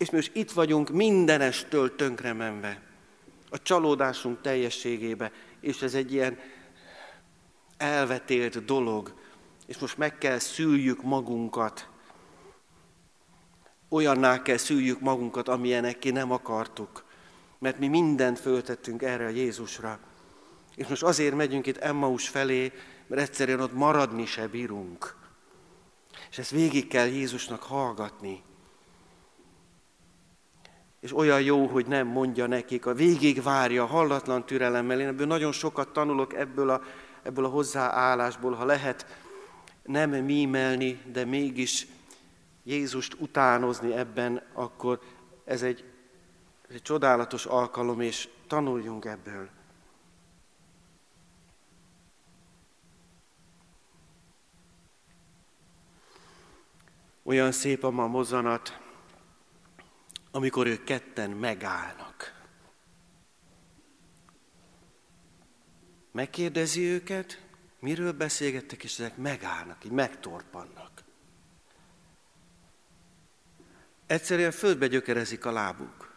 és 0.03 0.11
most 0.11 0.31
itt 0.35 0.51
vagyunk 0.51 0.91
mindenestől 0.91 1.97
tönkre 1.97 2.33
menve. 2.33 2.83
a 3.51 3.63
csalódásunk 3.63 4.41
teljességébe, 4.41 5.33
és 5.61 5.83
ez 5.83 5.95
egy 5.95 6.13
ilyen 6.13 6.39
elvetélt 7.77 8.65
dolog, 8.65 9.15
és 9.67 9.79
most 9.79 9.99
meg 9.99 10.19
kell 10.19 10.39
szüljük 10.39 11.03
magunkat, 11.03 11.89
olyanná 13.89 14.43
kell 14.43 14.57
szüljük 14.57 15.01
magunkat, 15.01 15.49
amilyenekké 15.49 16.11
nem 16.11 16.33
akartuk, 16.33 17.05
mert 17.59 17.79
mi 17.79 17.89
mindent 17.89 18.39
föltettünk 18.39 19.03
erre 19.03 19.25
a 19.25 19.29
Jézusra. 19.29 19.99
És 20.75 20.87
most 20.87 21.03
azért 21.03 21.35
megyünk 21.35 21.67
itt 21.67 21.77
Emmaus 21.77 22.29
felé, 22.29 22.73
mert 23.07 23.23
egyszerűen 23.23 23.61
ott 23.61 23.75
maradni 23.75 24.27
se 24.27 24.47
bírunk. 24.47 25.17
És 26.31 26.39
ezt 26.39 26.51
végig 26.51 26.89
kell 26.89 27.07
Jézusnak 27.07 27.63
hallgatni. 27.63 28.43
És 31.03 31.17
olyan 31.17 31.41
jó, 31.41 31.67
hogy 31.67 31.87
nem 31.87 32.07
mondja 32.07 32.47
nekik, 32.47 32.87
a 32.87 32.95
végig 32.95 33.43
várja, 33.43 33.87
hallatlan 33.87 34.47
türelemmel. 34.47 35.01
Én 35.01 35.07
ebből 35.07 35.27
nagyon 35.27 35.53
sokat 35.53 35.89
tanulok 35.89 36.35
ebből 36.35 36.71
a, 36.71 36.83
ebből 37.23 37.45
a 37.45 37.49
hozzáállásból, 37.49 38.53
ha 38.53 38.65
lehet 38.65 39.07
nem 39.83 40.11
mímelni, 40.11 41.03
de 41.13 41.25
mégis 41.25 41.87
Jézust 42.63 43.17
utánozni 43.19 43.93
ebben, 43.93 44.43
akkor 44.53 45.01
ez 45.45 45.63
egy, 45.63 45.85
ez 46.69 46.75
egy 46.75 46.83
csodálatos 46.83 47.47
alkalom, 47.47 48.01
és 48.01 48.29
tanuljunk 48.47 49.05
ebből. 49.05 49.49
Olyan 57.23 57.53
szép 57.53 57.85
a 57.85 57.91
ma 57.91 58.07
mozzanat, 58.07 58.82
amikor 60.33 60.67
ők 60.67 60.85
ketten 60.85 61.31
megállnak. 61.31 62.41
Megkérdezi 66.13 66.81
őket, 66.81 67.43
miről 67.79 68.13
beszélgettek, 68.13 68.85
és 68.85 68.99
ezek 68.99 69.17
megállnak, 69.17 69.85
így 69.85 69.91
megtorpannak. 69.91 71.03
Egyszerűen 74.07 74.51
földbe 74.51 74.87
gyökerezik 74.87 75.45
a 75.45 75.53
lábuk. 75.53 76.13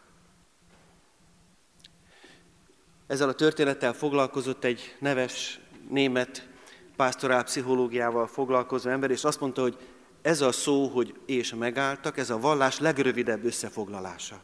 Ezzel 3.08 3.30
a 3.30 3.34
történettel 3.34 3.94
foglalkozott 3.94 4.64
egy 4.64 4.96
neves 5.00 5.60
német 5.90 6.48
pásztorál 6.96 7.44
pszichológiával 7.44 8.28
foglalkozó 8.28 8.90
ember, 8.90 9.12
és 9.12 9.24
azt 9.24 9.40
mondta, 9.40 9.62
hogy 9.62 9.78
ez 10.26 10.42
a 10.42 10.52
szó, 10.52 10.88
hogy 10.88 11.20
és 11.26 11.54
megálltak, 11.54 12.18
ez 12.18 12.30
a 12.30 12.40
vallás 12.40 12.80
legrövidebb 12.80 13.44
összefoglalása. 13.44 14.42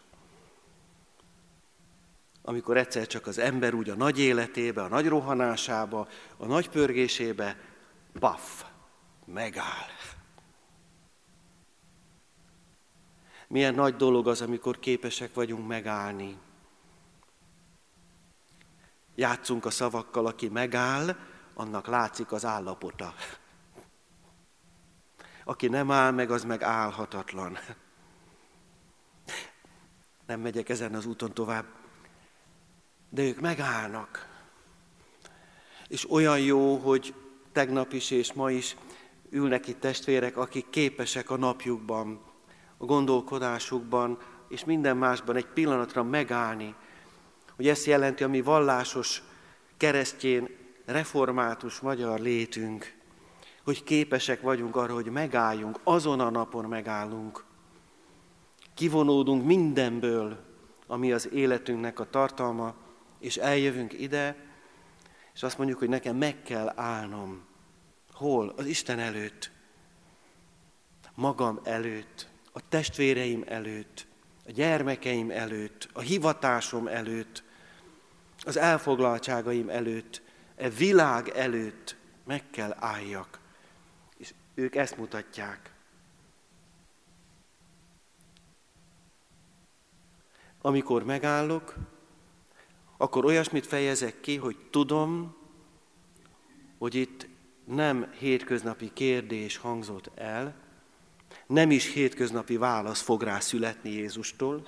Amikor 2.42 2.78
egyszer 2.78 3.08
csak 3.08 3.28
az 3.28 3.38
ember 3.38 3.74
úgy 3.74 3.90
a 3.90 3.96
nagy 3.96 4.20
életébe, 4.20 4.84
a 4.84 4.88
nagy 4.88 5.08
rohanásába, 5.08 6.08
a 6.38 6.46
nagy 6.46 6.70
pörgésébe, 6.70 7.58
paf, 8.20 8.64
megáll. 9.26 9.90
Milyen 13.48 13.74
nagy 13.74 13.96
dolog 13.96 14.28
az, 14.28 14.42
amikor 14.42 14.80
képesek 14.80 15.34
vagyunk 15.34 15.68
megállni. 15.68 16.38
Játszunk 19.16 19.66
a 19.66 19.70
szavakkal, 19.70 20.26
aki 20.26 20.48
megáll, 20.48 21.16
annak 21.54 21.88
látszik 21.88 22.32
az 22.32 22.46
állapota. 22.46 23.14
Aki 25.52 25.68
nem 25.68 25.92
áll 25.92 26.12
meg, 26.12 26.32
az 26.32 26.44
meg 26.44 26.64
állhatatlan. 26.64 27.58
Nem 30.28 30.40
megyek 30.40 30.70
ezen 30.70 30.94
az 30.94 31.06
úton 31.06 31.34
tovább. 31.34 31.66
De 33.10 33.22
ők 33.22 33.40
megállnak. 33.40 34.28
És 35.88 36.12
olyan 36.12 36.40
jó, 36.40 36.78
hogy 36.78 37.14
tegnap 37.52 37.94
is 37.94 38.12
és 38.12 38.34
ma 38.34 38.52
is 38.52 38.76
ülnek 39.30 39.68
itt 39.68 39.80
testvérek, 39.80 40.38
akik 40.38 40.70
képesek 40.70 41.30
a 41.30 41.38
napjukban, 41.38 42.22
a 42.78 42.86
gondolkodásukban 42.86 44.18
és 44.50 44.66
minden 44.66 44.98
másban 44.98 45.36
egy 45.36 45.48
pillanatra 45.48 46.04
megállni, 46.04 46.76
hogy 47.56 47.68
ezt 47.68 47.86
jelenti 47.86 48.24
a 48.24 48.28
mi 48.28 48.42
vallásos, 48.42 49.22
keresztjén, 49.78 50.50
református 50.86 51.80
magyar 51.80 52.20
létünk, 52.20 53.01
hogy 53.64 53.84
képesek 53.84 54.42
vagyunk 54.42 54.76
arra, 54.76 54.94
hogy 54.94 55.06
megálljunk, 55.06 55.80
azon 55.84 56.20
a 56.20 56.30
napon 56.30 56.66
megállunk. 56.66 57.44
Kivonódunk 58.74 59.46
mindenből, 59.46 60.40
ami 60.88 61.12
az 61.12 61.32
életünknek 61.32 62.00
a 62.00 62.10
tartalma, 62.10 62.74
és 63.20 63.38
eljövünk 63.38 63.94
ide, 63.94 64.36
és 65.34 65.44
azt 65.44 65.58
mondjuk, 65.58 65.80
hogy 65.80 65.90
nekem 65.90 66.16
meg 66.16 66.42
kell 66.42 66.74
állnom. 66.76 67.42
Hol? 68.12 68.54
Az 68.58 68.66
Isten 68.66 69.00
előtt. 69.00 69.52
Magam 71.16 71.60
előtt, 71.64 72.30
a 72.52 72.68
testvéreim 72.70 73.44
előtt, 73.48 74.08
a 74.48 74.52
gyermekeim 74.52 75.30
előtt, 75.30 75.90
a 75.94 76.00
hivatásom 76.00 76.88
előtt, 76.88 77.44
az 78.44 78.58
elfoglaltságaim 78.58 79.70
előtt, 79.70 80.22
e 80.56 80.70
világ 80.70 81.28
előtt 81.30 81.96
meg 82.26 82.50
kell 82.50 82.76
álljak. 82.80 83.41
Ők 84.62 84.76
ezt 84.76 84.98
mutatják. 84.98 85.74
Amikor 90.62 91.04
megállok, 91.04 91.76
akkor 92.98 93.26
olyasmit 93.26 93.66
fejezek 93.66 94.20
ki, 94.20 94.38
hogy 94.38 94.58
tudom, 94.70 95.36
hogy 96.78 96.96
itt 96.96 97.28
nem 97.66 98.12
hétköznapi 98.12 98.94
kérdés 98.94 99.58
hangzott 99.58 100.12
el, 100.16 100.56
nem 101.48 101.72
is 101.72 101.94
hétköznapi 101.94 102.58
válasz 102.58 103.02
fog 103.02 103.22
rá 103.22 103.40
születni 103.40 103.90
Jézustól. 103.90 104.68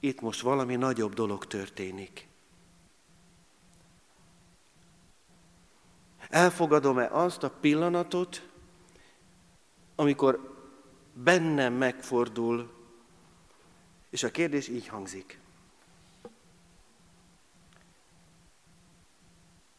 Itt 0.00 0.20
most 0.20 0.40
valami 0.40 0.76
nagyobb 0.76 1.14
dolog 1.14 1.46
történik. 1.46 2.28
Elfogadom-e 6.28 7.08
azt 7.10 7.42
a 7.42 7.50
pillanatot, 7.50 8.48
amikor 9.94 10.54
bennem 11.12 11.72
megfordul, 11.72 12.74
és 14.10 14.22
a 14.22 14.30
kérdés 14.30 14.68
így 14.68 14.86
hangzik. 14.86 15.38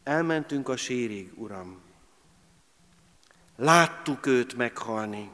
Elmentünk 0.02 0.68
a 0.68 0.76
sírig, 0.76 1.32
Uram. 1.34 1.80
Láttuk 3.56 4.26
őt 4.26 4.54
meghalni. 4.54 5.30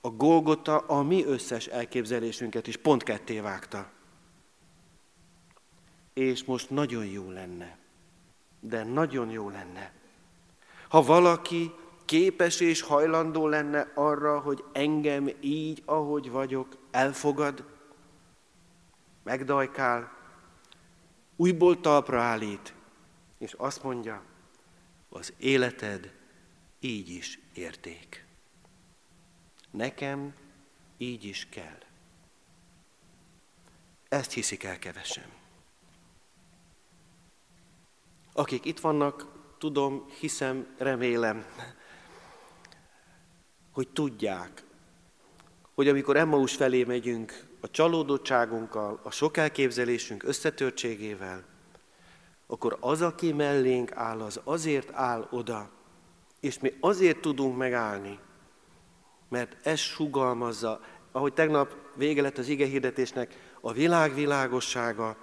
A 0.00 0.10
Golgota 0.10 0.78
a 0.78 1.02
mi 1.02 1.24
összes 1.24 1.66
elképzelésünket 1.66 2.66
is 2.66 2.76
pont 2.76 3.02
ketté 3.02 3.40
vágta. 3.40 3.90
És 6.12 6.44
most 6.44 6.70
nagyon 6.70 7.06
jó 7.06 7.30
lenne 7.30 7.85
de 8.68 8.84
nagyon 8.84 9.30
jó 9.30 9.48
lenne, 9.48 9.92
ha 10.88 11.02
valaki 11.02 11.72
képes 12.04 12.60
és 12.60 12.80
hajlandó 12.80 13.48
lenne 13.48 13.90
arra, 13.94 14.40
hogy 14.40 14.64
engem 14.72 15.30
így, 15.40 15.82
ahogy 15.84 16.30
vagyok, 16.30 16.76
elfogad, 16.90 17.64
megdajkál, 19.22 20.12
újból 21.36 21.80
talpra 21.80 22.22
állít, 22.22 22.74
és 23.38 23.52
azt 23.52 23.82
mondja, 23.82 24.22
az 25.08 25.32
életed 25.38 26.12
így 26.80 27.08
is 27.08 27.38
érték. 27.54 28.24
Nekem 29.70 30.34
így 30.96 31.24
is 31.24 31.46
kell. 31.50 31.78
Ezt 34.08 34.32
hiszik 34.32 34.64
el 34.64 34.78
kevesen. 34.78 35.35
Akik 38.36 38.64
itt 38.64 38.80
vannak, 38.80 39.26
tudom, 39.58 40.06
hiszem, 40.20 40.66
remélem, 40.78 41.44
hogy 43.72 43.88
tudják, 43.88 44.64
hogy 45.74 45.88
amikor 45.88 46.16
Emmaus 46.16 46.56
felé 46.56 46.84
megyünk, 46.84 47.46
a 47.60 47.70
csalódottságunkkal, 47.70 49.00
a 49.02 49.10
sok 49.10 49.36
elképzelésünk 49.36 50.22
összetörtségével, 50.22 51.44
akkor 52.46 52.76
az, 52.80 53.02
aki 53.02 53.32
mellénk 53.32 53.92
áll, 53.92 54.20
az 54.20 54.40
azért 54.44 54.90
áll 54.92 55.28
oda, 55.30 55.70
és 56.40 56.58
mi 56.58 56.72
azért 56.80 57.20
tudunk 57.20 57.56
megállni, 57.56 58.18
mert 59.28 59.66
ez 59.66 59.78
sugalmazza, 59.78 60.80
ahogy 61.12 61.32
tegnap 61.32 61.76
vége 61.94 62.22
lett 62.22 62.38
az 62.38 62.48
ige 62.48 62.66
hirdetésnek, 62.66 63.54
a 63.60 63.72
világ 63.72 64.14
világossága, 64.14 65.16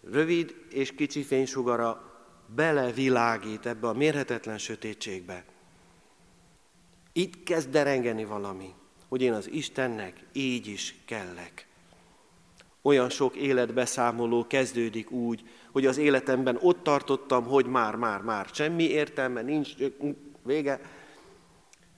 rövid 0.00 0.54
és 0.68 0.94
kicsi 0.94 1.22
fénysugara 1.22 2.11
belevilágít 2.54 3.66
ebbe 3.66 3.88
a 3.88 3.92
mérhetetlen 3.92 4.58
sötétségbe. 4.58 5.44
Itt 7.12 7.42
kezd 7.42 7.70
derengeni 7.70 8.24
valami. 8.24 8.74
hogy 9.08 9.22
én 9.22 9.32
az 9.32 9.50
Istennek 9.50 10.24
így 10.32 10.66
is 10.66 10.94
kellek. 11.04 11.66
Olyan 12.82 13.10
sok 13.10 13.34
életbeszámoló 13.34 14.46
kezdődik 14.46 15.10
úgy, 15.10 15.42
hogy 15.72 15.86
az 15.86 15.96
életemben 15.96 16.58
ott 16.60 16.82
tartottam, 16.82 17.44
hogy 17.44 17.66
már, 17.66 17.94
már, 17.94 18.20
már 18.20 18.48
semmi 18.52 18.82
értelme, 18.82 19.42
nincs 19.42 19.74
vége, 20.42 20.80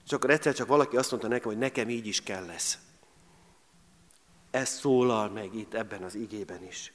és 0.05 0.13
akkor 0.13 0.31
egyszer 0.31 0.55
csak 0.55 0.67
valaki 0.67 0.97
azt 0.97 1.11
mondta 1.11 1.29
nekem, 1.29 1.49
hogy 1.49 1.59
nekem 1.59 1.89
így 1.89 2.07
is 2.07 2.23
kell 2.23 2.47
lesz. 2.47 2.79
Ez 4.51 4.69
szólal 4.69 5.29
meg 5.29 5.55
itt 5.55 5.75
ebben 5.75 6.03
az 6.03 6.15
igében 6.15 6.65
is. 6.65 6.93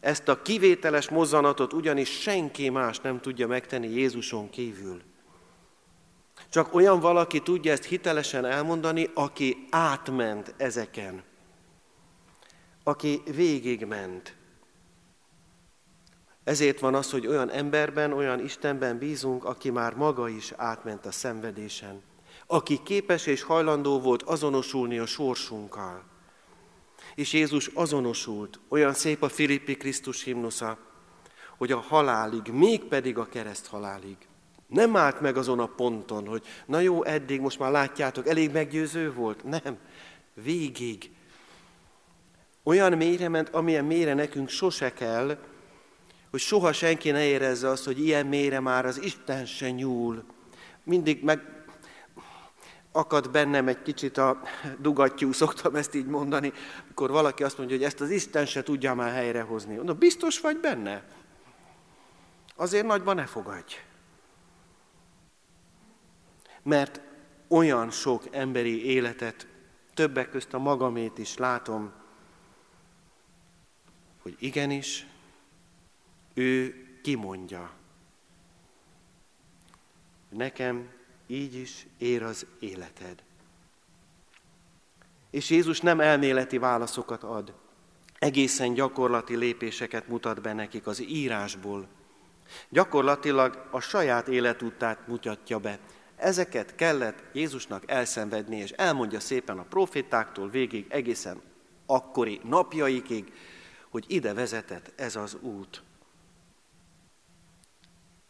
Ezt 0.00 0.28
a 0.28 0.42
kivételes 0.42 1.08
mozzanatot 1.08 1.72
ugyanis 1.72 2.20
senki 2.20 2.68
más 2.68 3.00
nem 3.00 3.20
tudja 3.20 3.46
megtenni 3.46 3.88
Jézuson 3.88 4.50
kívül. 4.50 5.02
Csak 6.48 6.74
olyan 6.74 7.00
valaki 7.00 7.40
tudja 7.40 7.72
ezt 7.72 7.84
hitelesen 7.84 8.44
elmondani, 8.44 9.10
aki 9.14 9.66
átment 9.70 10.54
ezeken, 10.56 11.22
aki 12.82 13.22
végigment. 13.34 14.36
Ezért 16.44 16.80
van 16.80 16.94
az, 16.94 17.10
hogy 17.10 17.26
olyan 17.26 17.50
emberben, 17.50 18.12
olyan 18.12 18.44
Istenben 18.44 18.98
bízunk, 18.98 19.44
aki 19.44 19.70
már 19.70 19.94
maga 19.94 20.28
is 20.28 20.52
átment 20.56 21.06
a 21.06 21.10
szenvedésen, 21.10 22.02
aki 22.46 22.82
képes 22.82 23.26
és 23.26 23.42
hajlandó 23.42 24.00
volt 24.00 24.22
azonosulni 24.22 24.98
a 24.98 25.06
sorsunkkal. 25.06 26.07
És 27.18 27.32
Jézus 27.32 27.66
azonosult, 27.66 28.60
olyan 28.68 28.94
szép 28.94 29.22
a 29.22 29.28
Filippi 29.28 29.76
Krisztus 29.76 30.22
himnusza, 30.22 30.78
hogy 31.56 31.72
a 31.72 31.80
halálig, 31.80 32.46
mégpedig 32.52 33.18
a 33.18 33.28
kereszt 33.28 33.66
halálig. 33.66 34.16
Nem 34.66 34.96
állt 34.96 35.20
meg 35.20 35.36
azon 35.36 35.58
a 35.58 35.66
ponton, 35.66 36.26
hogy 36.26 36.42
na 36.66 36.80
jó, 36.80 37.04
eddig 37.04 37.40
most 37.40 37.58
már 37.58 37.70
látjátok, 37.70 38.28
elég 38.28 38.52
meggyőző 38.52 39.12
volt. 39.12 39.44
Nem, 39.44 39.78
végig. 40.34 41.10
Olyan 42.62 42.92
mélyre 42.92 43.28
ment, 43.28 43.48
amilyen 43.48 43.84
mélyre 43.84 44.14
nekünk 44.14 44.48
sose 44.48 44.92
kell, 44.92 45.38
hogy 46.30 46.40
soha 46.40 46.72
senki 46.72 47.10
ne 47.10 47.24
érezze 47.24 47.68
azt, 47.68 47.84
hogy 47.84 48.04
ilyen 48.04 48.26
mélyre 48.26 48.60
már 48.60 48.86
az 48.86 49.02
Isten 49.02 49.46
se 49.46 49.70
nyúl. 49.70 50.24
Mindig 50.84 51.22
meg 51.24 51.57
akad 52.92 53.30
bennem 53.30 53.68
egy 53.68 53.82
kicsit 53.82 54.16
a 54.18 54.40
dugattyú, 54.78 55.32
szoktam 55.32 55.74
ezt 55.74 55.94
így 55.94 56.06
mondani, 56.06 56.52
amikor 56.84 57.10
valaki 57.10 57.42
azt 57.42 57.58
mondja, 57.58 57.76
hogy 57.76 57.84
ezt 57.84 58.00
az 58.00 58.10
Isten 58.10 58.46
se 58.46 58.62
tudja 58.62 58.94
már 58.94 59.12
helyrehozni. 59.12 59.74
Mondom, 59.74 59.98
biztos 59.98 60.40
vagy 60.40 60.60
benne? 60.60 61.04
Azért 62.56 62.86
nagyban 62.86 63.14
ne 63.14 63.26
fogadj. 63.26 63.74
Mert 66.62 67.00
olyan 67.48 67.90
sok 67.90 68.24
emberi 68.30 68.84
életet, 68.84 69.46
többek 69.94 70.30
közt 70.30 70.54
a 70.54 70.58
magamét 70.58 71.18
is 71.18 71.36
látom, 71.36 71.92
hogy 74.22 74.36
igenis, 74.38 75.06
ő 76.34 76.74
kimondja. 77.02 77.70
Nekem 80.28 80.97
így 81.28 81.54
is 81.54 81.86
ér 81.98 82.22
az 82.22 82.46
életed. 82.58 83.22
És 85.30 85.50
Jézus 85.50 85.80
nem 85.80 86.00
elméleti 86.00 86.58
válaszokat 86.58 87.22
ad, 87.22 87.54
egészen 88.18 88.74
gyakorlati 88.74 89.36
lépéseket 89.36 90.08
mutat 90.08 90.40
be 90.40 90.52
nekik 90.52 90.86
az 90.86 91.00
írásból. 91.00 91.88
Gyakorlatilag 92.68 93.68
a 93.70 93.80
saját 93.80 94.28
életútát 94.28 95.06
mutatja 95.06 95.58
be. 95.58 95.78
Ezeket 96.16 96.74
kellett 96.74 97.22
Jézusnak 97.32 97.90
elszenvedni, 97.90 98.56
és 98.56 98.70
elmondja 98.70 99.20
szépen 99.20 99.58
a 99.58 99.62
profétáktól 99.62 100.50
végig, 100.50 100.86
egészen 100.88 101.42
akkori 101.86 102.40
napjaikig, 102.44 103.32
hogy 103.90 104.04
ide 104.08 104.32
vezetett 104.32 104.92
ez 104.96 105.16
az 105.16 105.36
út. 105.40 105.82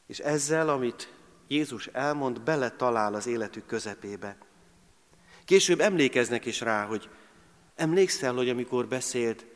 És 0.07 0.19
ezzel, 0.19 0.69
amit 0.69 1.13
Jézus 1.49 1.87
elmond, 1.87 2.41
bele 2.41 2.71
talál 2.71 3.15
az 3.15 3.27
életük 3.27 3.67
közepébe. 3.67 4.37
Később 5.45 5.81
emlékeznek 5.81 6.45
is 6.47 6.61
rá, 6.61 6.85
hogy 6.85 7.09
emlékszel, 7.75 8.35
hogy 8.35 8.49
amikor 8.49 8.87
beszélt, 8.87 9.47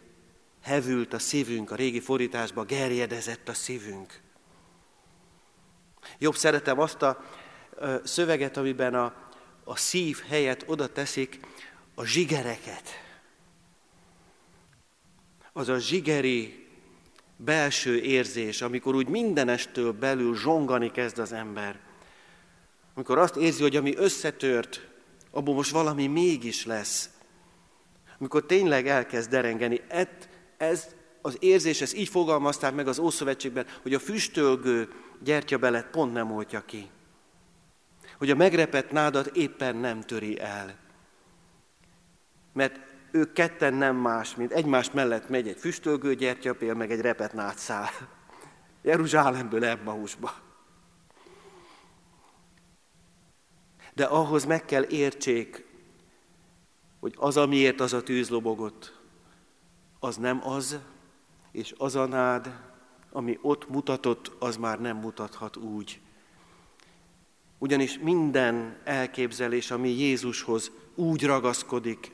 hevült 0.63 1.13
a 1.13 1.19
szívünk, 1.19 1.71
a 1.71 1.75
régi 1.75 2.01
fordításban 2.01 2.67
gerjedezett 2.67 3.49
a 3.49 3.55
szívünk. 3.55 4.21
Jobb 6.19 6.35
szeretem 6.35 6.79
azt 6.79 7.03
a 7.03 7.25
szöveget, 8.05 8.57
amiben 8.57 8.95
a, 8.95 9.15
a 9.65 9.77
szív 9.77 10.23
helyett 10.29 10.69
oda 10.69 10.93
teszik 10.93 11.41
a 11.95 12.05
zsigereket. 12.05 12.89
Az 15.53 15.69
a 15.69 15.79
zsigeri 15.79 16.62
belső 17.45 18.01
érzés, 18.01 18.63
amikor 18.63 18.95
úgy 18.95 19.09
mindenestől 19.09 19.93
belül 19.93 20.37
zsongani 20.37 20.91
kezd 20.91 21.19
az 21.19 21.33
ember. 21.33 21.81
Amikor 22.95 23.19
azt 23.19 23.37
érzi, 23.37 23.63
hogy 23.63 23.77
ami 23.77 23.97
összetört, 23.97 24.89
abból 25.31 25.55
most 25.55 25.71
valami 25.71 26.07
mégis 26.07 26.67
lesz. 26.67 27.11
Amikor 28.19 28.47
tényleg 28.47 28.89
elkezd 28.89 29.31
derengeni. 29.31 29.81
Et, 29.89 30.29
ez 30.57 30.87
az 31.23 31.37
érzés, 31.41 31.81
ez 31.81 31.95
így 31.95 32.09
fogalmazták 32.09 32.75
meg 32.75 32.89
az 32.89 32.99
Ószövetségben, 32.99 33.67
hogy 33.83 33.95
a 33.95 33.99
füstölgő 33.99 34.93
gyertyabelet 35.23 35.87
pont 35.91 36.13
nem 36.13 36.33
oltja 36.33 36.65
ki. 36.65 36.91
Hogy 38.19 38.31
a 38.31 38.35
megrepett 38.35 38.91
nádat 38.91 39.27
éppen 39.27 39.77
nem 39.77 40.01
töri 40.01 40.41
el. 40.41 40.77
Mert 42.53 42.81
ők 43.13 43.33
ketten 43.33 43.75
nem 43.75 43.97
más, 43.97 44.35
mint 44.35 44.53
egymás 44.53 44.91
mellett 44.91 45.29
megy 45.29 45.49
egy 45.49 45.59
füstölgő 45.59 46.15
gyertyapél, 46.15 46.75
meg 46.75 46.91
egy 46.91 47.01
repet 47.01 47.33
nátszál. 47.33 47.91
Jeruzsálemből 48.83 49.65
Emmausba. 49.65 50.35
De 53.95 54.05
ahhoz 54.05 54.45
meg 54.45 54.65
kell 54.65 54.85
értsék, 54.89 55.65
hogy 57.01 57.15
az, 57.17 57.37
amiért 57.37 57.81
az 57.81 57.93
a 57.93 58.03
tűz 58.03 58.29
lobogott, 58.29 59.01
az 59.99 60.17
nem 60.17 60.49
az, 60.49 60.79
és 61.53 61.75
az 61.79 61.97
a 61.97 62.07
nád, 62.07 62.61
ami 63.11 63.39
ott 63.43 63.69
mutatott, 63.69 64.33
az 64.39 64.57
már 64.57 64.81
nem 64.81 64.97
mutathat 64.97 65.57
úgy. 65.57 66.01
Ugyanis 67.59 67.99
minden 67.99 68.81
elképzelés, 68.85 69.71
ami 69.71 69.89
Jézushoz 69.89 70.71
úgy 70.95 71.25
ragaszkodik, 71.25 72.13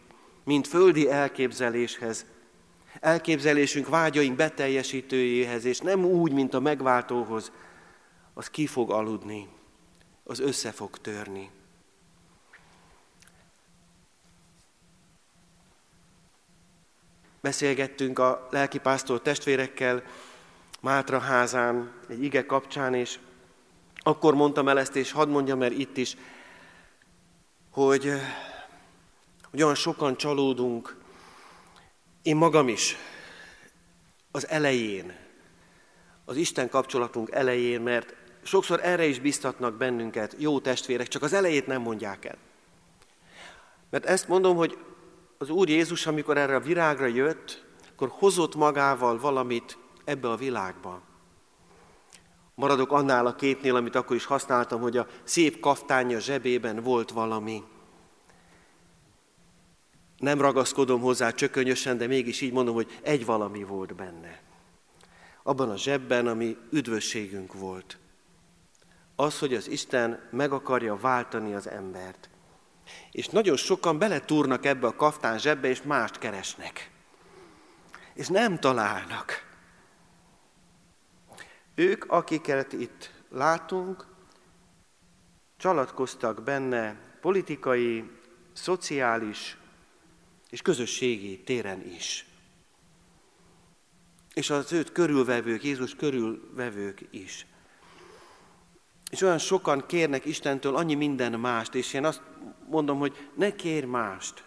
mint 0.49 0.67
földi 0.67 1.11
elképzeléshez, 1.11 2.27
elképzelésünk, 3.01 3.89
vágyaink 3.89 4.37
beteljesítőjéhez, 4.37 5.65
és 5.65 5.79
nem 5.79 6.05
úgy, 6.05 6.33
mint 6.33 6.55
a 6.55 6.61
megváltóhoz, 6.61 7.53
az 8.35 8.51
ki 8.51 8.67
fog 8.67 8.91
aludni, 8.91 9.49
az 10.25 10.41
össze 10.41 10.73
fog 10.73 10.99
törni. 10.99 11.51
Beszélgettünk 17.41 18.19
a 18.19 18.49
lelkipásztor 18.51 19.23
testvérekkel 19.23 20.03
Mátra 20.81 21.19
házán 21.19 21.93
egy 22.09 22.23
ige 22.23 22.47
kapcsán, 22.47 22.95
és 22.95 23.19
akkor 23.97 24.35
mondtam 24.35 24.69
el 24.69 24.79
ezt, 24.79 24.97
és 24.97 25.13
hadd 25.13 25.29
mondjam 25.29 25.63
el 25.63 25.73
itt 25.73 25.97
is, 25.97 26.17
hogy 27.71 28.13
hogy 29.51 29.63
olyan 29.63 29.75
sokan 29.75 30.17
csalódunk, 30.17 30.97
én 32.23 32.37
magam 32.37 32.69
is, 32.69 32.97
az 34.31 34.49
elején, 34.49 35.17
az 36.25 36.37
Isten 36.37 36.69
kapcsolatunk 36.69 37.31
elején, 37.31 37.81
mert 37.81 38.15
sokszor 38.43 38.81
erre 38.83 39.05
is 39.07 39.21
biztatnak 39.21 39.75
bennünket, 39.75 40.35
jó 40.39 40.61
testvérek, 40.61 41.09
csak 41.09 41.23
az 41.23 41.33
elejét 41.33 41.67
nem 41.67 41.83
mondják 41.83 42.25
el. 42.25 42.37
Mert 43.91 44.05
ezt 44.05 44.29
mondom, 44.29 44.57
hogy 44.57 44.79
az 45.39 45.51
Úr 45.51 45.69
Jézus, 45.69 46.07
amikor 46.07 46.37
erre 46.37 46.55
a 46.55 46.61
virágra 46.61 47.07
jött, 47.07 47.65
akkor 47.91 48.09
hozott 48.13 48.55
magával 48.55 49.19
valamit 49.19 49.79
ebbe 50.05 50.31
a 50.31 50.37
világba. 50.37 51.01
Maradok 52.55 52.93
annál 52.93 53.27
a 53.27 53.35
képnél, 53.35 53.77
amit 53.77 53.95
akkor 53.95 54.17
is 54.17 54.25
használtam, 54.25 54.81
hogy 54.81 54.97
a 54.97 55.07
szép 55.23 55.61
kaftánya 55.61 56.19
zsebében 56.19 56.83
volt 56.83 57.11
valami. 57.11 57.63
Nem 60.19 60.41
ragaszkodom 60.41 61.01
hozzá 61.01 61.31
csökönyösen, 61.31 61.99
de 61.99 62.07
mégis 62.07 62.41
így 62.41 62.53
mondom, 62.53 62.75
hogy 62.75 62.99
egy 63.03 63.25
valami 63.25 63.63
volt 63.63 63.95
benne. 63.95 64.41
Abban 65.43 65.71
a 65.71 65.77
zsebben, 65.77 66.27
ami 66.27 66.57
üdvösségünk 66.71 67.53
volt. 67.53 67.99
Az, 69.17 69.39
hogy 69.39 69.55
az 69.55 69.69
Isten 69.69 70.29
meg 70.31 70.53
akarja 70.53 70.97
váltani 70.97 71.55
az 71.55 71.69
embert. 71.69 72.29
És 73.11 73.29
nagyon 73.29 73.57
sokan 73.57 73.99
beletúrnak 73.99 74.65
ebbe 74.65 74.87
a 74.87 74.97
kaftán 74.97 75.39
zsebbe, 75.39 75.69
és 75.69 75.83
mást 75.83 76.19
keresnek. 76.19 76.91
És 78.15 78.29
nem 78.29 78.59
találnak. 78.59 79.47
Ők, 81.75 82.05
akiket 82.11 82.73
itt 82.73 83.11
látunk, 83.31 84.07
csalatkoztak 85.57 86.43
benne 86.43 86.97
politikai 87.21 88.11
szociális 88.53 89.57
és 90.51 90.63
közösségi 90.63 91.39
téren 91.39 91.87
is. 91.95 92.27
És 94.35 94.51
az 94.51 94.73
őt 94.73 94.93
körülvevők, 94.93 95.65
Jézus 95.65 95.95
körülvevők 95.95 97.01
is. 97.11 97.47
És 99.11 99.23
olyan 99.23 99.39
sokan 99.39 99.87
kérnek 99.87 100.25
Istentől 100.25 100.77
annyi 100.77 100.95
minden 100.95 101.41
mást, 101.41 101.75
és 101.75 101.93
én 101.93 102.05
azt 102.05 102.23
mondom, 102.69 102.99
hogy 102.99 103.29
ne 103.35 103.55
kér 103.55 103.85
mást. 103.85 104.45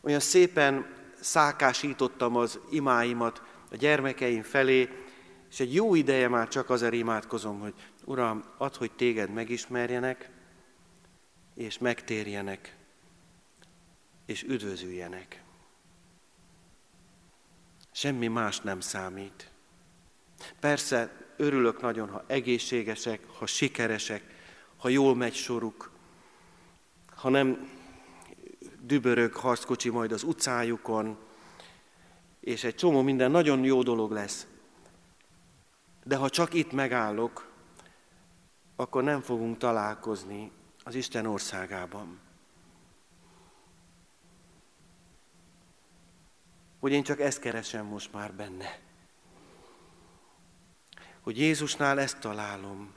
Olyan 0.00 0.20
szépen 0.20 0.86
szákásítottam 1.20 2.36
az 2.36 2.58
imáimat 2.70 3.42
a 3.70 3.76
gyermekeim 3.76 4.42
felé, 4.42 4.88
és 5.50 5.60
egy 5.60 5.74
jó 5.74 5.94
ideje 5.94 6.28
már 6.28 6.48
csak 6.48 6.70
azért 6.70 6.92
imádkozom, 6.92 7.60
hogy 7.60 7.74
Uram, 8.04 8.44
add, 8.58 8.76
hogy 8.76 8.92
téged 8.92 9.30
megismerjenek, 9.30 10.30
és 11.54 11.78
megtérjenek, 11.78 12.75
és 14.26 14.42
üdvözüljenek. 14.42 15.42
Semmi 17.92 18.26
más 18.26 18.60
nem 18.60 18.80
számít. 18.80 19.50
Persze 20.60 21.26
örülök 21.36 21.80
nagyon, 21.80 22.08
ha 22.08 22.24
egészségesek, 22.26 23.28
ha 23.38 23.46
sikeresek, 23.46 24.22
ha 24.76 24.88
jól 24.88 25.16
megy 25.16 25.34
soruk, 25.34 25.90
ha 27.14 27.28
nem 27.28 27.70
dübörög 28.80 29.34
harckocsi 29.34 29.90
majd 29.90 30.12
az 30.12 30.22
utcájukon, 30.22 31.18
és 32.40 32.64
egy 32.64 32.74
csomó 32.74 33.02
minden 33.02 33.30
nagyon 33.30 33.64
jó 33.64 33.82
dolog 33.82 34.10
lesz. 34.10 34.46
De 36.04 36.16
ha 36.16 36.28
csak 36.28 36.54
itt 36.54 36.72
megállok, 36.72 37.48
akkor 38.76 39.02
nem 39.02 39.20
fogunk 39.20 39.58
találkozni 39.58 40.50
az 40.84 40.94
Isten 40.94 41.26
országában. 41.26 42.25
Hogy 46.86 46.94
én 46.94 47.02
csak 47.02 47.20
ezt 47.20 47.40
keresem 47.40 47.86
most 47.86 48.12
már 48.12 48.32
benne. 48.32 48.78
Hogy 51.20 51.38
Jézusnál 51.38 52.00
ezt 52.00 52.18
találom. 52.18 52.92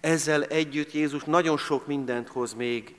Ezzel 0.00 0.44
együtt 0.44 0.92
Jézus 0.92 1.24
nagyon 1.24 1.56
sok 1.56 1.86
mindent 1.86 2.28
hoz 2.28 2.54
még, 2.54 2.96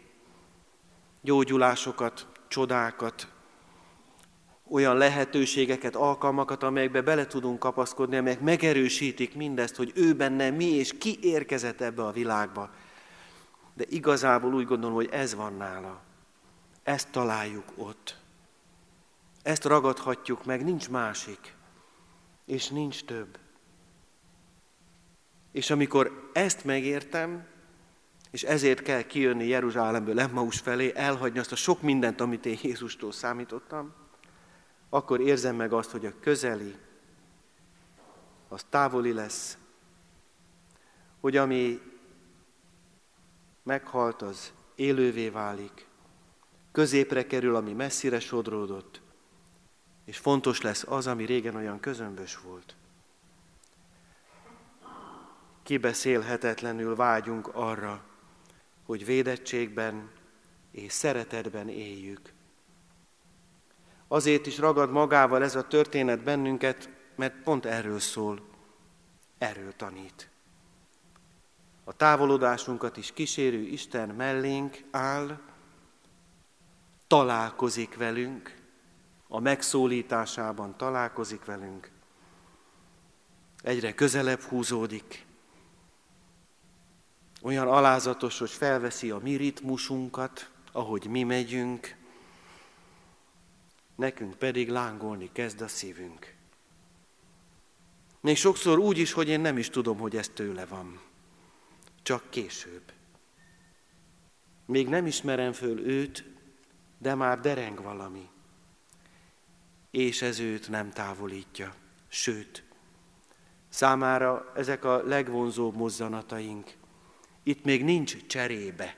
gyógyulásokat, 1.22 2.28
csodákat, 2.48 3.28
olyan 4.70 4.98
lehetőségeket, 4.98 5.96
alkalmakat, 5.96 6.64
amelyekbe 6.64 7.02
bele 7.02 7.26
tudunk 7.26 7.60
kapaszkodni, 7.60 8.18
amelyek 8.18 8.42
megerősítik 8.42 9.36
mindezt, 9.36 9.76
hogy 9.76 9.92
ő 9.96 10.14
benne 10.14 10.50
mi 10.50 10.66
és 10.66 10.98
ki 10.98 11.18
érkezett 11.22 11.82
ebbe 11.82 12.04
a 12.04 12.12
világba. 12.12 12.70
De 13.74 13.84
igazából 13.90 14.54
úgy 14.54 14.66
gondolom, 14.66 14.96
hogy 14.96 15.10
ez 15.12 15.36
van 15.36 15.54
nála. 15.54 16.02
Ezt 16.84 17.12
találjuk 17.12 17.66
ott. 17.76 18.26
Ezt 19.48 19.66
ragadhatjuk 19.66 20.46
meg, 20.46 20.64
nincs 20.64 20.90
másik. 20.90 21.56
És 22.46 22.68
nincs 22.68 23.04
több. 23.04 23.38
És 25.52 25.70
amikor 25.70 26.30
ezt 26.34 26.66
megértem, 26.66 27.48
és 28.32 28.44
ezért 28.44 28.82
kell 28.82 29.02
kijönni 29.02 29.48
Jeruzsálemből 29.48 30.20
Emmaus 30.20 30.60
felé, 30.60 30.92
elhagyni 30.96 31.40
azt 31.40 31.52
a 31.52 31.56
sok 31.56 31.82
mindent, 31.82 32.22
amit 32.22 32.46
én 32.46 32.58
Jézustól 32.62 33.12
számítottam, 33.12 33.94
akkor 34.90 35.20
érzem 35.20 35.56
meg 35.56 35.74
azt, 35.74 35.92
hogy 35.92 36.06
a 36.06 36.20
közeli, 36.20 36.76
az 38.48 38.66
távoli 38.70 39.14
lesz, 39.14 39.58
hogy 41.20 41.38
ami 41.38 41.82
meghalt, 43.64 44.22
az 44.22 44.54
élővé 44.76 45.30
válik, 45.30 45.88
középre 46.72 47.28
kerül, 47.28 47.56
ami 47.56 47.74
messzire 47.74 48.20
sodródott, 48.20 49.06
és 50.08 50.18
fontos 50.18 50.62
lesz 50.62 50.84
az, 50.88 51.08
ami 51.08 51.26
régen 51.26 51.56
olyan 51.56 51.80
közömbös 51.80 52.40
volt. 52.40 52.76
Kibeszélhetetlenül 55.64 56.96
vágyunk 56.96 57.48
arra, 57.48 58.04
hogy 58.86 59.06
védettségben 59.06 60.12
és 60.72 60.92
szeretetben 60.94 61.70
éljük. 61.70 62.34
Azért 64.08 64.46
is 64.46 64.58
ragad 64.58 64.92
magával 64.92 65.44
ez 65.44 65.56
a 65.56 65.68
történet 65.68 66.24
bennünket, 66.24 66.90
mert 67.16 67.44
pont 67.44 67.66
erről 67.66 68.00
szól, 68.00 68.48
erről 69.38 69.76
tanít. 69.76 70.30
A 71.84 71.94
távolodásunkat 71.94 72.98
is 72.98 73.14
kísérő 73.14 73.62
Isten 73.62 74.10
mellénk 74.10 74.84
áll, 74.92 75.40
találkozik 77.08 77.98
velünk, 77.98 78.57
a 79.28 79.40
megszólításában 79.40 80.78
találkozik 80.78 81.46
velünk, 81.46 81.92
egyre 83.62 83.94
közelebb 83.94 84.42
húzódik, 84.42 85.26
olyan 87.42 87.68
alázatos, 87.68 88.40
hogy 88.40 88.50
felveszi 88.50 89.12
a 89.12 89.18
mi 89.18 89.36
ritmusunkat, 89.36 90.52
ahogy 90.72 91.08
mi 91.08 91.24
megyünk, 91.24 91.96
nekünk 93.96 94.36
pedig 94.36 94.70
lángolni 94.70 95.30
kezd 95.32 95.62
a 95.62 95.68
szívünk. 95.68 96.36
Még 98.22 98.38
sokszor 98.38 98.80
úgy 98.80 98.98
is, 98.98 99.12
hogy 99.12 99.28
én 99.28 99.40
nem 99.40 99.58
is 99.58 99.70
tudom, 99.70 99.98
hogy 99.98 100.16
ez 100.16 100.30
tőle 100.30 100.66
van. 100.66 101.00
Csak 102.04 102.30
később. 102.30 102.92
Még 104.66 104.88
nem 104.88 105.06
ismerem 105.06 105.52
föl 105.52 105.80
őt, 105.80 106.24
de 106.98 107.16
már 107.16 107.40
dereng 107.40 107.82
valami. 107.82 108.30
És 109.98 110.22
ez 110.22 110.40
őt 110.40 110.70
nem 110.70 110.92
távolítja. 110.92 111.76
Sőt, 112.08 112.64
számára 113.70 114.52
ezek 114.56 114.84
a 114.84 115.04
legvonzóbb 115.04 115.76
mozzanataink. 115.76 116.74
Itt 117.44 117.64
még 117.64 117.84
nincs 117.84 118.26
cserébe. 118.26 118.98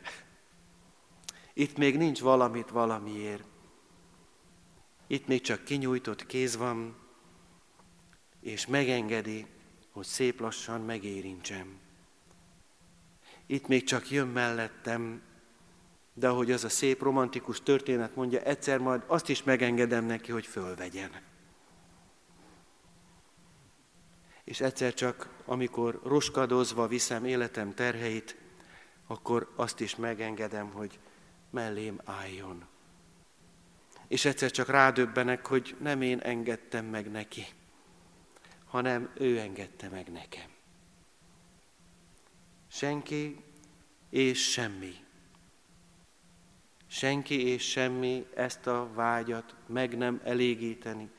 Itt 1.53 1.77
még 1.77 1.97
nincs 1.97 2.19
valamit 2.19 2.69
valamiért. 2.69 3.43
Itt 5.07 5.27
még 5.27 5.41
csak 5.41 5.63
kinyújtott 5.63 6.25
kéz 6.25 6.57
van, 6.57 6.97
és 8.41 8.67
megengedi, 8.67 9.45
hogy 9.91 10.05
szép 10.05 10.39
lassan 10.39 10.81
megérintsem. 10.81 11.79
Itt 13.45 13.67
még 13.67 13.83
csak 13.83 14.09
jön 14.11 14.27
mellettem, 14.27 15.21
de 16.19 16.27
ahogy 16.27 16.51
az 16.51 16.63
a 16.63 16.69
szép 16.69 17.01
romantikus 17.01 17.61
történet 17.63 18.15
mondja, 18.15 18.41
egyszer 18.41 18.79
majd 18.79 19.03
azt 19.07 19.29
is 19.29 19.43
megengedem 19.43 20.05
neki, 20.05 20.31
hogy 20.31 20.45
fölvegyen. 20.45 21.11
És 24.43 24.61
egyszer 24.61 24.93
csak, 24.93 25.29
amikor 25.45 26.01
roskadozva 26.03 26.87
viszem 26.87 27.25
életem 27.25 27.73
terheit, 27.73 28.37
akkor 29.07 29.51
azt 29.55 29.79
is 29.79 29.95
megengedem, 29.95 30.69
hogy 30.71 30.99
mellém 31.49 32.01
álljon. 32.05 32.65
És 34.07 34.25
egyszer 34.25 34.51
csak 34.51 34.67
rádöbbenek, 34.67 35.47
hogy 35.47 35.75
nem 35.79 36.01
én 36.01 36.19
engedtem 36.19 36.85
meg 36.85 37.11
neki, 37.11 37.45
hanem 38.65 39.11
ő 39.13 39.39
engedte 39.39 39.89
meg 39.89 40.11
nekem. 40.11 40.49
Senki 42.67 43.43
és 44.09 44.51
semmi. 44.51 45.07
Senki 46.91 47.47
és 47.47 47.69
semmi 47.69 48.25
ezt 48.35 48.67
a 48.67 48.93
vágyat 48.93 49.55
meg 49.65 49.97
nem 49.97 50.21
elégíteni. 50.23 51.09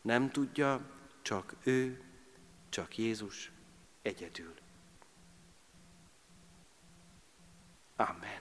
Nem 0.00 0.30
tudja, 0.30 0.90
csak 1.22 1.56
ő, 1.64 2.00
csak 2.68 2.98
Jézus 2.98 3.52
egyedül. 4.02 4.54
Amen. 7.96 8.40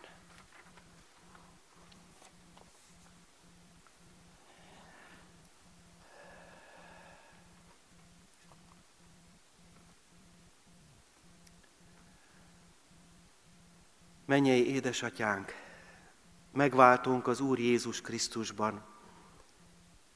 Mennyei 14.26 14.74
édesatyánk, 14.74 15.71
megváltunk 16.52 17.28
az 17.28 17.40
Úr 17.40 17.60
Jézus 17.60 18.02
Krisztusban, 18.02 18.84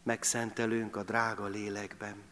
megszentelünk 0.03 0.95
a 0.95 1.03
drága 1.03 1.45
lélekben. 1.45 2.23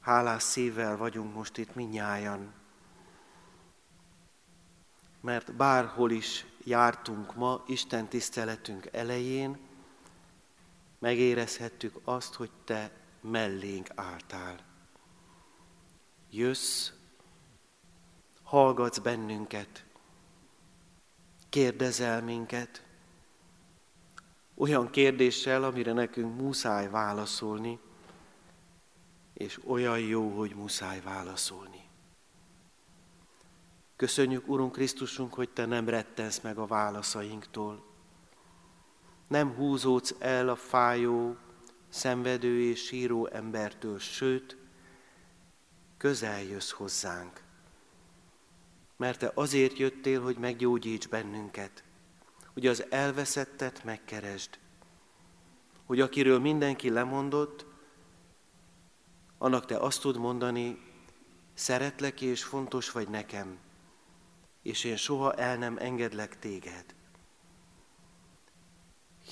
Hálás 0.00 0.42
szívvel 0.42 0.96
vagyunk 0.96 1.34
most 1.34 1.56
itt 1.56 1.74
minnyájan, 1.74 2.52
mert 5.20 5.54
bárhol 5.54 6.10
is 6.10 6.46
jártunk 6.64 7.34
ma 7.34 7.64
Isten 7.66 8.08
tiszteletünk 8.08 8.86
elején, 8.92 9.58
megérezhettük 10.98 12.00
azt, 12.04 12.34
hogy 12.34 12.50
Te 12.64 12.90
mellénk 13.20 13.88
álltál. 13.94 14.58
Jössz, 16.30 16.90
hallgatsz 18.46 18.98
bennünket, 18.98 19.84
kérdezel 21.48 22.22
minket, 22.22 22.84
olyan 24.54 24.90
kérdéssel, 24.90 25.64
amire 25.64 25.92
nekünk 25.92 26.40
muszáj 26.40 26.90
válaszolni, 26.90 27.78
és 29.34 29.60
olyan 29.66 29.98
jó, 29.98 30.28
hogy 30.28 30.54
muszáj 30.54 31.00
válaszolni. 31.00 31.84
Köszönjük, 33.96 34.48
Urunk 34.48 34.72
Krisztusunk, 34.72 35.34
hogy 35.34 35.50
Te 35.50 35.66
nem 35.66 35.88
rettensz 35.88 36.40
meg 36.40 36.58
a 36.58 36.66
válaszainktól. 36.66 37.84
Nem 39.28 39.54
húzódsz 39.54 40.14
el 40.18 40.48
a 40.48 40.56
fájó, 40.56 41.36
szenvedő 41.88 42.60
és 42.60 42.84
síró 42.84 43.26
embertől, 43.26 43.98
sőt, 43.98 44.56
közel 45.96 46.42
jössz 46.42 46.70
hozzánk. 46.70 47.44
Mert 48.96 49.18
Te 49.18 49.32
azért 49.34 49.78
jöttél, 49.78 50.22
hogy 50.22 50.36
meggyógyíts 50.36 51.08
bennünket, 51.08 51.84
hogy 52.52 52.66
az 52.66 52.86
elveszettet 52.90 53.84
megkeresd, 53.84 54.58
hogy 55.84 56.00
akiről 56.00 56.38
mindenki 56.38 56.90
lemondott, 56.90 57.66
annak 59.38 59.66
Te 59.66 59.76
azt 59.76 60.00
tud 60.00 60.18
mondani, 60.18 60.78
szeretlek 61.54 62.20
és 62.20 62.44
fontos 62.44 62.90
vagy 62.90 63.08
nekem, 63.08 63.58
és 64.62 64.84
én 64.84 64.96
soha 64.96 65.34
el 65.34 65.56
nem 65.56 65.76
engedlek 65.78 66.38
téged. 66.38 66.84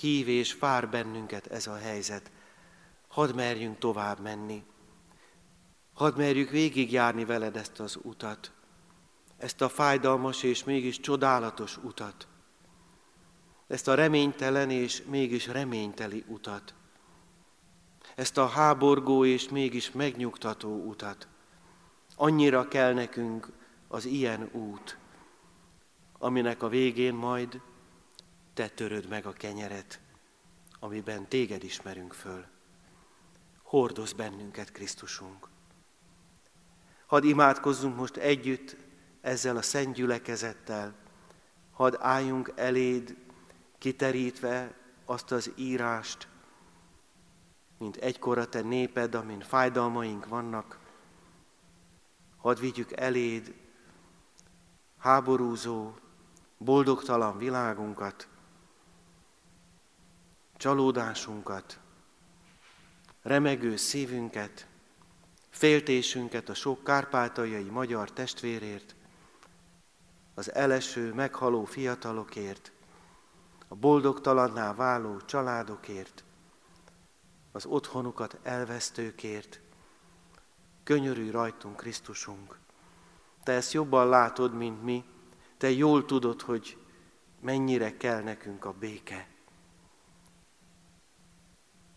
Hív 0.01 0.29
és 0.29 0.59
vár 0.59 0.89
bennünket 0.89 1.47
ez 1.47 1.67
a 1.67 1.77
helyzet. 1.77 2.31
Hadd 3.09 3.35
merjünk 3.35 3.79
tovább 3.79 4.21
menni. 4.21 4.65
Hadd 5.93 6.17
merjük 6.17 6.51
végigjárni 6.51 7.25
veled 7.25 7.57
ezt 7.57 7.81
az 7.81 7.99
utat, 8.03 8.53
ezt 9.45 9.61
a 9.61 9.69
fájdalmas 9.69 10.43
és 10.43 10.65
mégis 10.65 11.01
csodálatos 11.01 11.77
utat, 11.77 12.27
ezt 13.67 13.89
a 13.89 13.95
reménytelen 13.95 14.71
és 14.71 15.03
mégis 15.03 15.47
reményteli 15.47 16.25
utat, 16.29 16.75
ezt 18.15 18.39
a 18.39 18.47
háborgó 18.47 19.25
és 19.25 19.49
mégis 19.49 19.93
megnyugtató 19.93 20.85
utat. 20.85 21.29
Annyira 22.17 22.69
kell 22.69 22.93
nekünk 22.93 23.49
az 23.89 24.05
ilyen 24.05 24.49
út, 24.53 24.99
aminek 26.19 26.63
a 26.63 26.69
végén 26.69 27.15
majd 27.15 27.61
te 28.55 28.69
töröd 28.69 29.09
meg 29.09 29.27
a 29.27 29.33
kenyeret, 29.33 30.01
amiben 30.81 31.29
téged 31.29 31.65
ismerünk 31.65 32.13
föl. 32.13 32.45
Hordoz 33.63 34.13
bennünket, 34.13 34.73
Krisztusunk. 34.73 35.49
Hadd 37.07 37.25
imádkozzunk 37.25 37.97
most 37.97 38.17
együtt 38.17 38.77
ezzel 39.25 39.57
a 39.57 39.63
szent 39.63 39.95
gyülekezettel, 39.95 40.95
hadd 41.73 41.97
álljunk 41.99 42.53
eléd, 42.55 43.17
kiterítve 43.79 44.75
azt 45.05 45.33
az 45.33 45.51
írást, 45.57 46.29
mint 47.79 47.97
egykor 47.97 48.49
te 48.49 48.61
néped, 48.61 49.15
amin 49.15 49.41
fájdalmaink 49.41 50.27
vannak, 50.29 50.79
hadd 52.37 52.61
vigyük 52.61 52.93
eléd 52.93 53.55
háborúzó, 54.99 55.95
boldogtalan 56.59 57.39
világunkat, 57.39 58.29
csalódásunkat, 60.57 61.79
remegő 63.23 63.77
szívünket, 63.77 64.67
féltésünket 65.51 66.49
a 66.49 66.55
sok 66.55 66.85
kárpátaljai 66.85 67.71
magyar 67.71 68.13
testvérért, 68.13 68.94
az 70.35 70.55
eleső, 70.55 71.13
meghaló 71.13 71.65
fiatalokért, 71.65 72.73
a 73.69 73.75
boldogtalanná 73.75 74.75
váló 74.75 75.21
családokért, 75.21 76.25
az 77.53 77.67
otthonukat 77.67 78.39
elvesztőkért. 78.43 79.61
Könyörülj 80.83 81.31
rajtunk, 81.31 81.77
Krisztusunk! 81.77 82.59
Te 83.43 83.53
ezt 83.53 83.73
jobban 83.73 84.09
látod, 84.09 84.55
mint 84.55 84.83
mi, 84.83 85.05
te 85.57 85.71
jól 85.71 86.05
tudod, 86.05 86.43
hogy 86.43 86.79
mennyire 87.41 87.97
kell 87.97 88.23
nekünk 88.23 88.65
a 88.65 88.73
béke. 88.73 89.29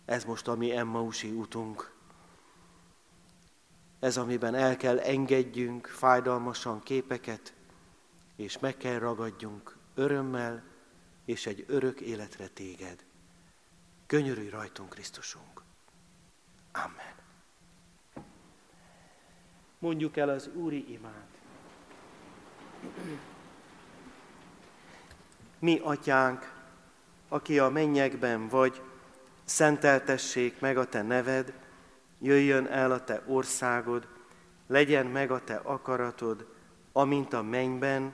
Ez 0.06 0.24
most 0.24 0.48
a 0.48 0.56
mi 0.56 0.72
Emmausi 0.72 1.32
utunk. 1.32 1.96
Ez, 4.00 4.18
amiben 4.18 4.56
el 4.56 4.78
kell 4.78 5.00
engedjünk 5.00 5.88
fájdalmasan 5.88 6.84
képeket, 6.84 7.54
és 8.38 8.60
meg 8.60 8.78
kell 8.78 9.00
ragadjunk 9.00 9.78
örömmel 9.96 10.64
és 11.26 11.46
egy 11.46 11.66
örök 11.68 12.02
életre 12.02 12.48
téged. 12.48 13.06
Könyörülj 14.06 14.50
rajtunk, 14.50 14.90
Krisztusunk. 14.90 15.62
Amen. 16.72 17.16
Mondjuk 19.80 20.18
el 20.18 20.30
az 20.30 20.50
Úri 20.54 20.94
imát. 20.94 21.28
Mi, 25.60 25.80
atyánk, 25.84 26.54
aki 27.28 27.60
a 27.60 27.70
mennyekben 27.70 28.48
vagy, 28.48 28.82
szenteltessék 29.44 30.60
meg 30.60 30.78
a 30.78 30.86
te 30.86 31.02
neved, 31.02 31.54
jöjjön 32.20 32.68
el 32.68 32.92
a 32.92 33.04
te 33.04 33.22
országod, 33.26 34.08
legyen 34.68 35.06
meg 35.06 35.32
a 35.32 35.44
te 35.44 35.56
akaratod, 35.56 36.48
amint 36.92 37.34
a 37.34 37.42
mennyben, 37.42 38.14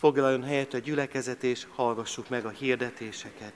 Foglaljon 0.00 0.42
helyet 0.42 0.74
a 0.74 0.78
gyülekezet, 0.78 1.42
és 1.42 1.66
hallgassuk 1.74 2.28
meg 2.28 2.44
a 2.44 2.48
hirdetéseket. 2.48 3.52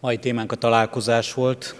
Mai 0.00 0.18
témánk 0.18 0.52
a 0.52 0.56
találkozás 0.56 1.34
volt. 1.34 1.74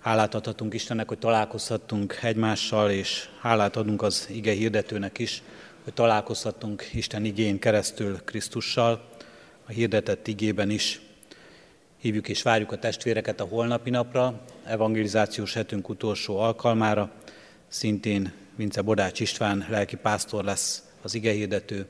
Hálát 0.00 0.34
adhatunk 0.34 0.74
Istennek, 0.74 1.08
hogy 1.08 1.18
találkozhattunk 1.18 2.18
egymással, 2.22 2.90
és 2.90 3.28
hálát 3.40 3.76
adunk 3.76 4.02
az 4.02 4.28
ige 4.30 4.52
hirdetőnek 4.52 5.18
is, 5.18 5.42
hogy 5.84 5.92
találkozhattunk 5.92 6.88
Isten 6.92 7.24
igén 7.24 7.58
keresztül 7.58 8.24
Krisztussal, 8.24 9.08
a 9.66 9.70
hirdetett 9.70 10.26
igében 10.26 10.70
is. 10.70 11.00
Hívjuk 11.96 12.28
és 12.28 12.42
várjuk 12.42 12.72
a 12.72 12.78
testvéreket 12.78 13.40
a 13.40 13.44
holnapi 13.44 13.90
napra, 13.90 14.40
evangelizációs 14.64 15.54
hetünk 15.54 15.88
utolsó 15.88 16.38
alkalmára. 16.38 17.10
Szintén 17.68 18.32
Vince 18.56 18.82
Bodács 18.82 19.20
István 19.20 19.66
lelki 19.68 19.96
pásztor 19.96 20.44
lesz 20.44 20.82
az 21.02 21.14
ige 21.14 21.32
hirdető. 21.32 21.86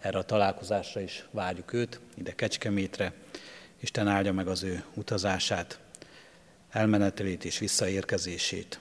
Erre 0.00 0.18
a 0.18 0.22
találkozásra 0.22 1.00
is 1.00 1.24
várjuk 1.30 1.72
őt, 1.72 2.00
ide 2.14 2.32
Kecskemétre. 2.32 3.12
Isten 3.80 4.08
áldja 4.08 4.32
meg 4.32 4.48
az 4.48 4.62
ő 4.62 4.84
utazását, 4.94 5.78
elmenetelét 6.70 7.44
és 7.44 7.58
visszaérkezését. 7.58 8.78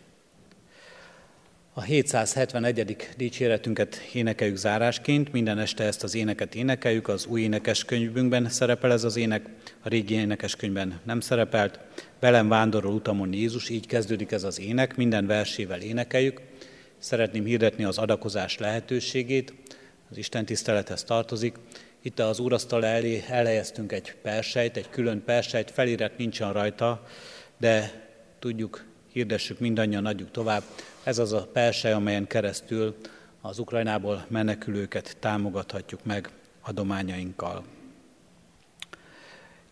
A 1.77 1.81
771. 1.81 2.95
dicséretünket 3.17 3.95
énekeljük 4.13 4.55
zárásként, 4.55 5.31
minden 5.31 5.59
este 5.59 5.83
ezt 5.83 6.03
az 6.03 6.15
éneket 6.15 6.55
énekeljük, 6.55 7.07
az 7.07 7.25
új 7.25 7.41
énekeskönyvünkben 7.41 8.49
szerepel 8.49 8.91
ez 8.91 9.03
az 9.03 9.15
ének, 9.15 9.49
a 9.81 9.89
régi 9.89 10.13
énekeskönyvben 10.13 10.99
nem 11.03 11.19
szerepelt. 11.19 11.79
Velem 12.19 12.47
vándorol 12.47 12.93
utamon 12.93 13.33
Jézus, 13.33 13.69
így 13.69 13.87
kezdődik 13.87 14.31
ez 14.31 14.43
az 14.43 14.59
ének, 14.59 14.95
minden 14.95 15.25
versével 15.25 15.81
énekeljük. 15.81 16.41
Szeretném 16.97 17.45
hirdetni 17.45 17.83
az 17.83 17.97
adakozás 17.97 18.57
lehetőségét, 18.57 19.53
az 20.09 20.17
Isten 20.17 20.45
tisztelethez 20.45 21.03
tartozik. 21.03 21.55
Itt 22.01 22.19
az 22.19 22.39
úrasztal 22.39 22.85
elé 22.85 23.23
elhelyeztünk 23.29 23.91
egy 23.91 24.15
persejt, 24.21 24.77
egy 24.77 24.89
külön 24.89 25.23
persejt, 25.23 25.71
felirat 25.71 26.17
nincsen 26.17 26.53
rajta, 26.53 27.05
de 27.57 28.03
tudjuk, 28.39 28.85
hirdessük 29.11 29.59
mindannyian, 29.59 30.05
adjuk 30.05 30.31
tovább. 30.31 30.63
Ez 31.03 31.17
az 31.17 31.33
a 31.33 31.47
persej, 31.53 31.91
amelyen 31.91 32.27
keresztül 32.27 32.95
az 33.41 33.59
Ukrajnából 33.59 34.25
menekülőket 34.27 35.17
támogathatjuk 35.19 36.03
meg 36.03 36.29
adományainkkal. 36.61 37.63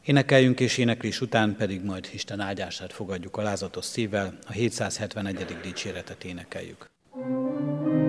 Énekeljünk 0.06 0.60
és 0.60 0.78
éneklés 0.78 1.22
után 1.22 1.56
pedig 1.56 1.84
majd 1.84 2.10
Isten 2.14 2.40
áldását 2.40 2.94
fogadjuk 2.94 3.38
alázatos 3.38 3.86
szívvel, 3.86 4.38
a 4.48 4.52
771. 4.52 5.58
dicséretet 5.62 6.24
énekeljük. 6.24 6.93
Thank 7.16 7.86
you 7.86 8.03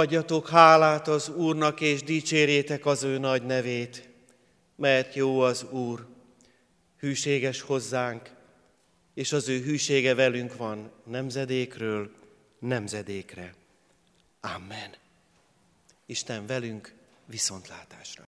Adjatok 0.00 0.48
hálát 0.48 1.08
az 1.08 1.28
Úrnak, 1.28 1.80
és 1.80 2.02
dicsérjétek 2.02 2.86
az 2.86 3.02
ő 3.02 3.18
nagy 3.18 3.42
nevét, 3.42 4.08
mert 4.76 5.14
jó 5.14 5.40
az 5.40 5.64
Úr, 5.70 6.06
hűséges 6.98 7.60
hozzánk, 7.60 8.30
és 9.14 9.32
az 9.32 9.48
ő 9.48 9.60
hűsége 9.62 10.14
velünk 10.14 10.56
van 10.56 10.90
nemzedékről 11.04 12.10
nemzedékre. 12.58 13.54
Amen. 14.40 14.94
Isten 16.06 16.46
velünk 16.46 16.94
viszontlátásra. 17.26 18.18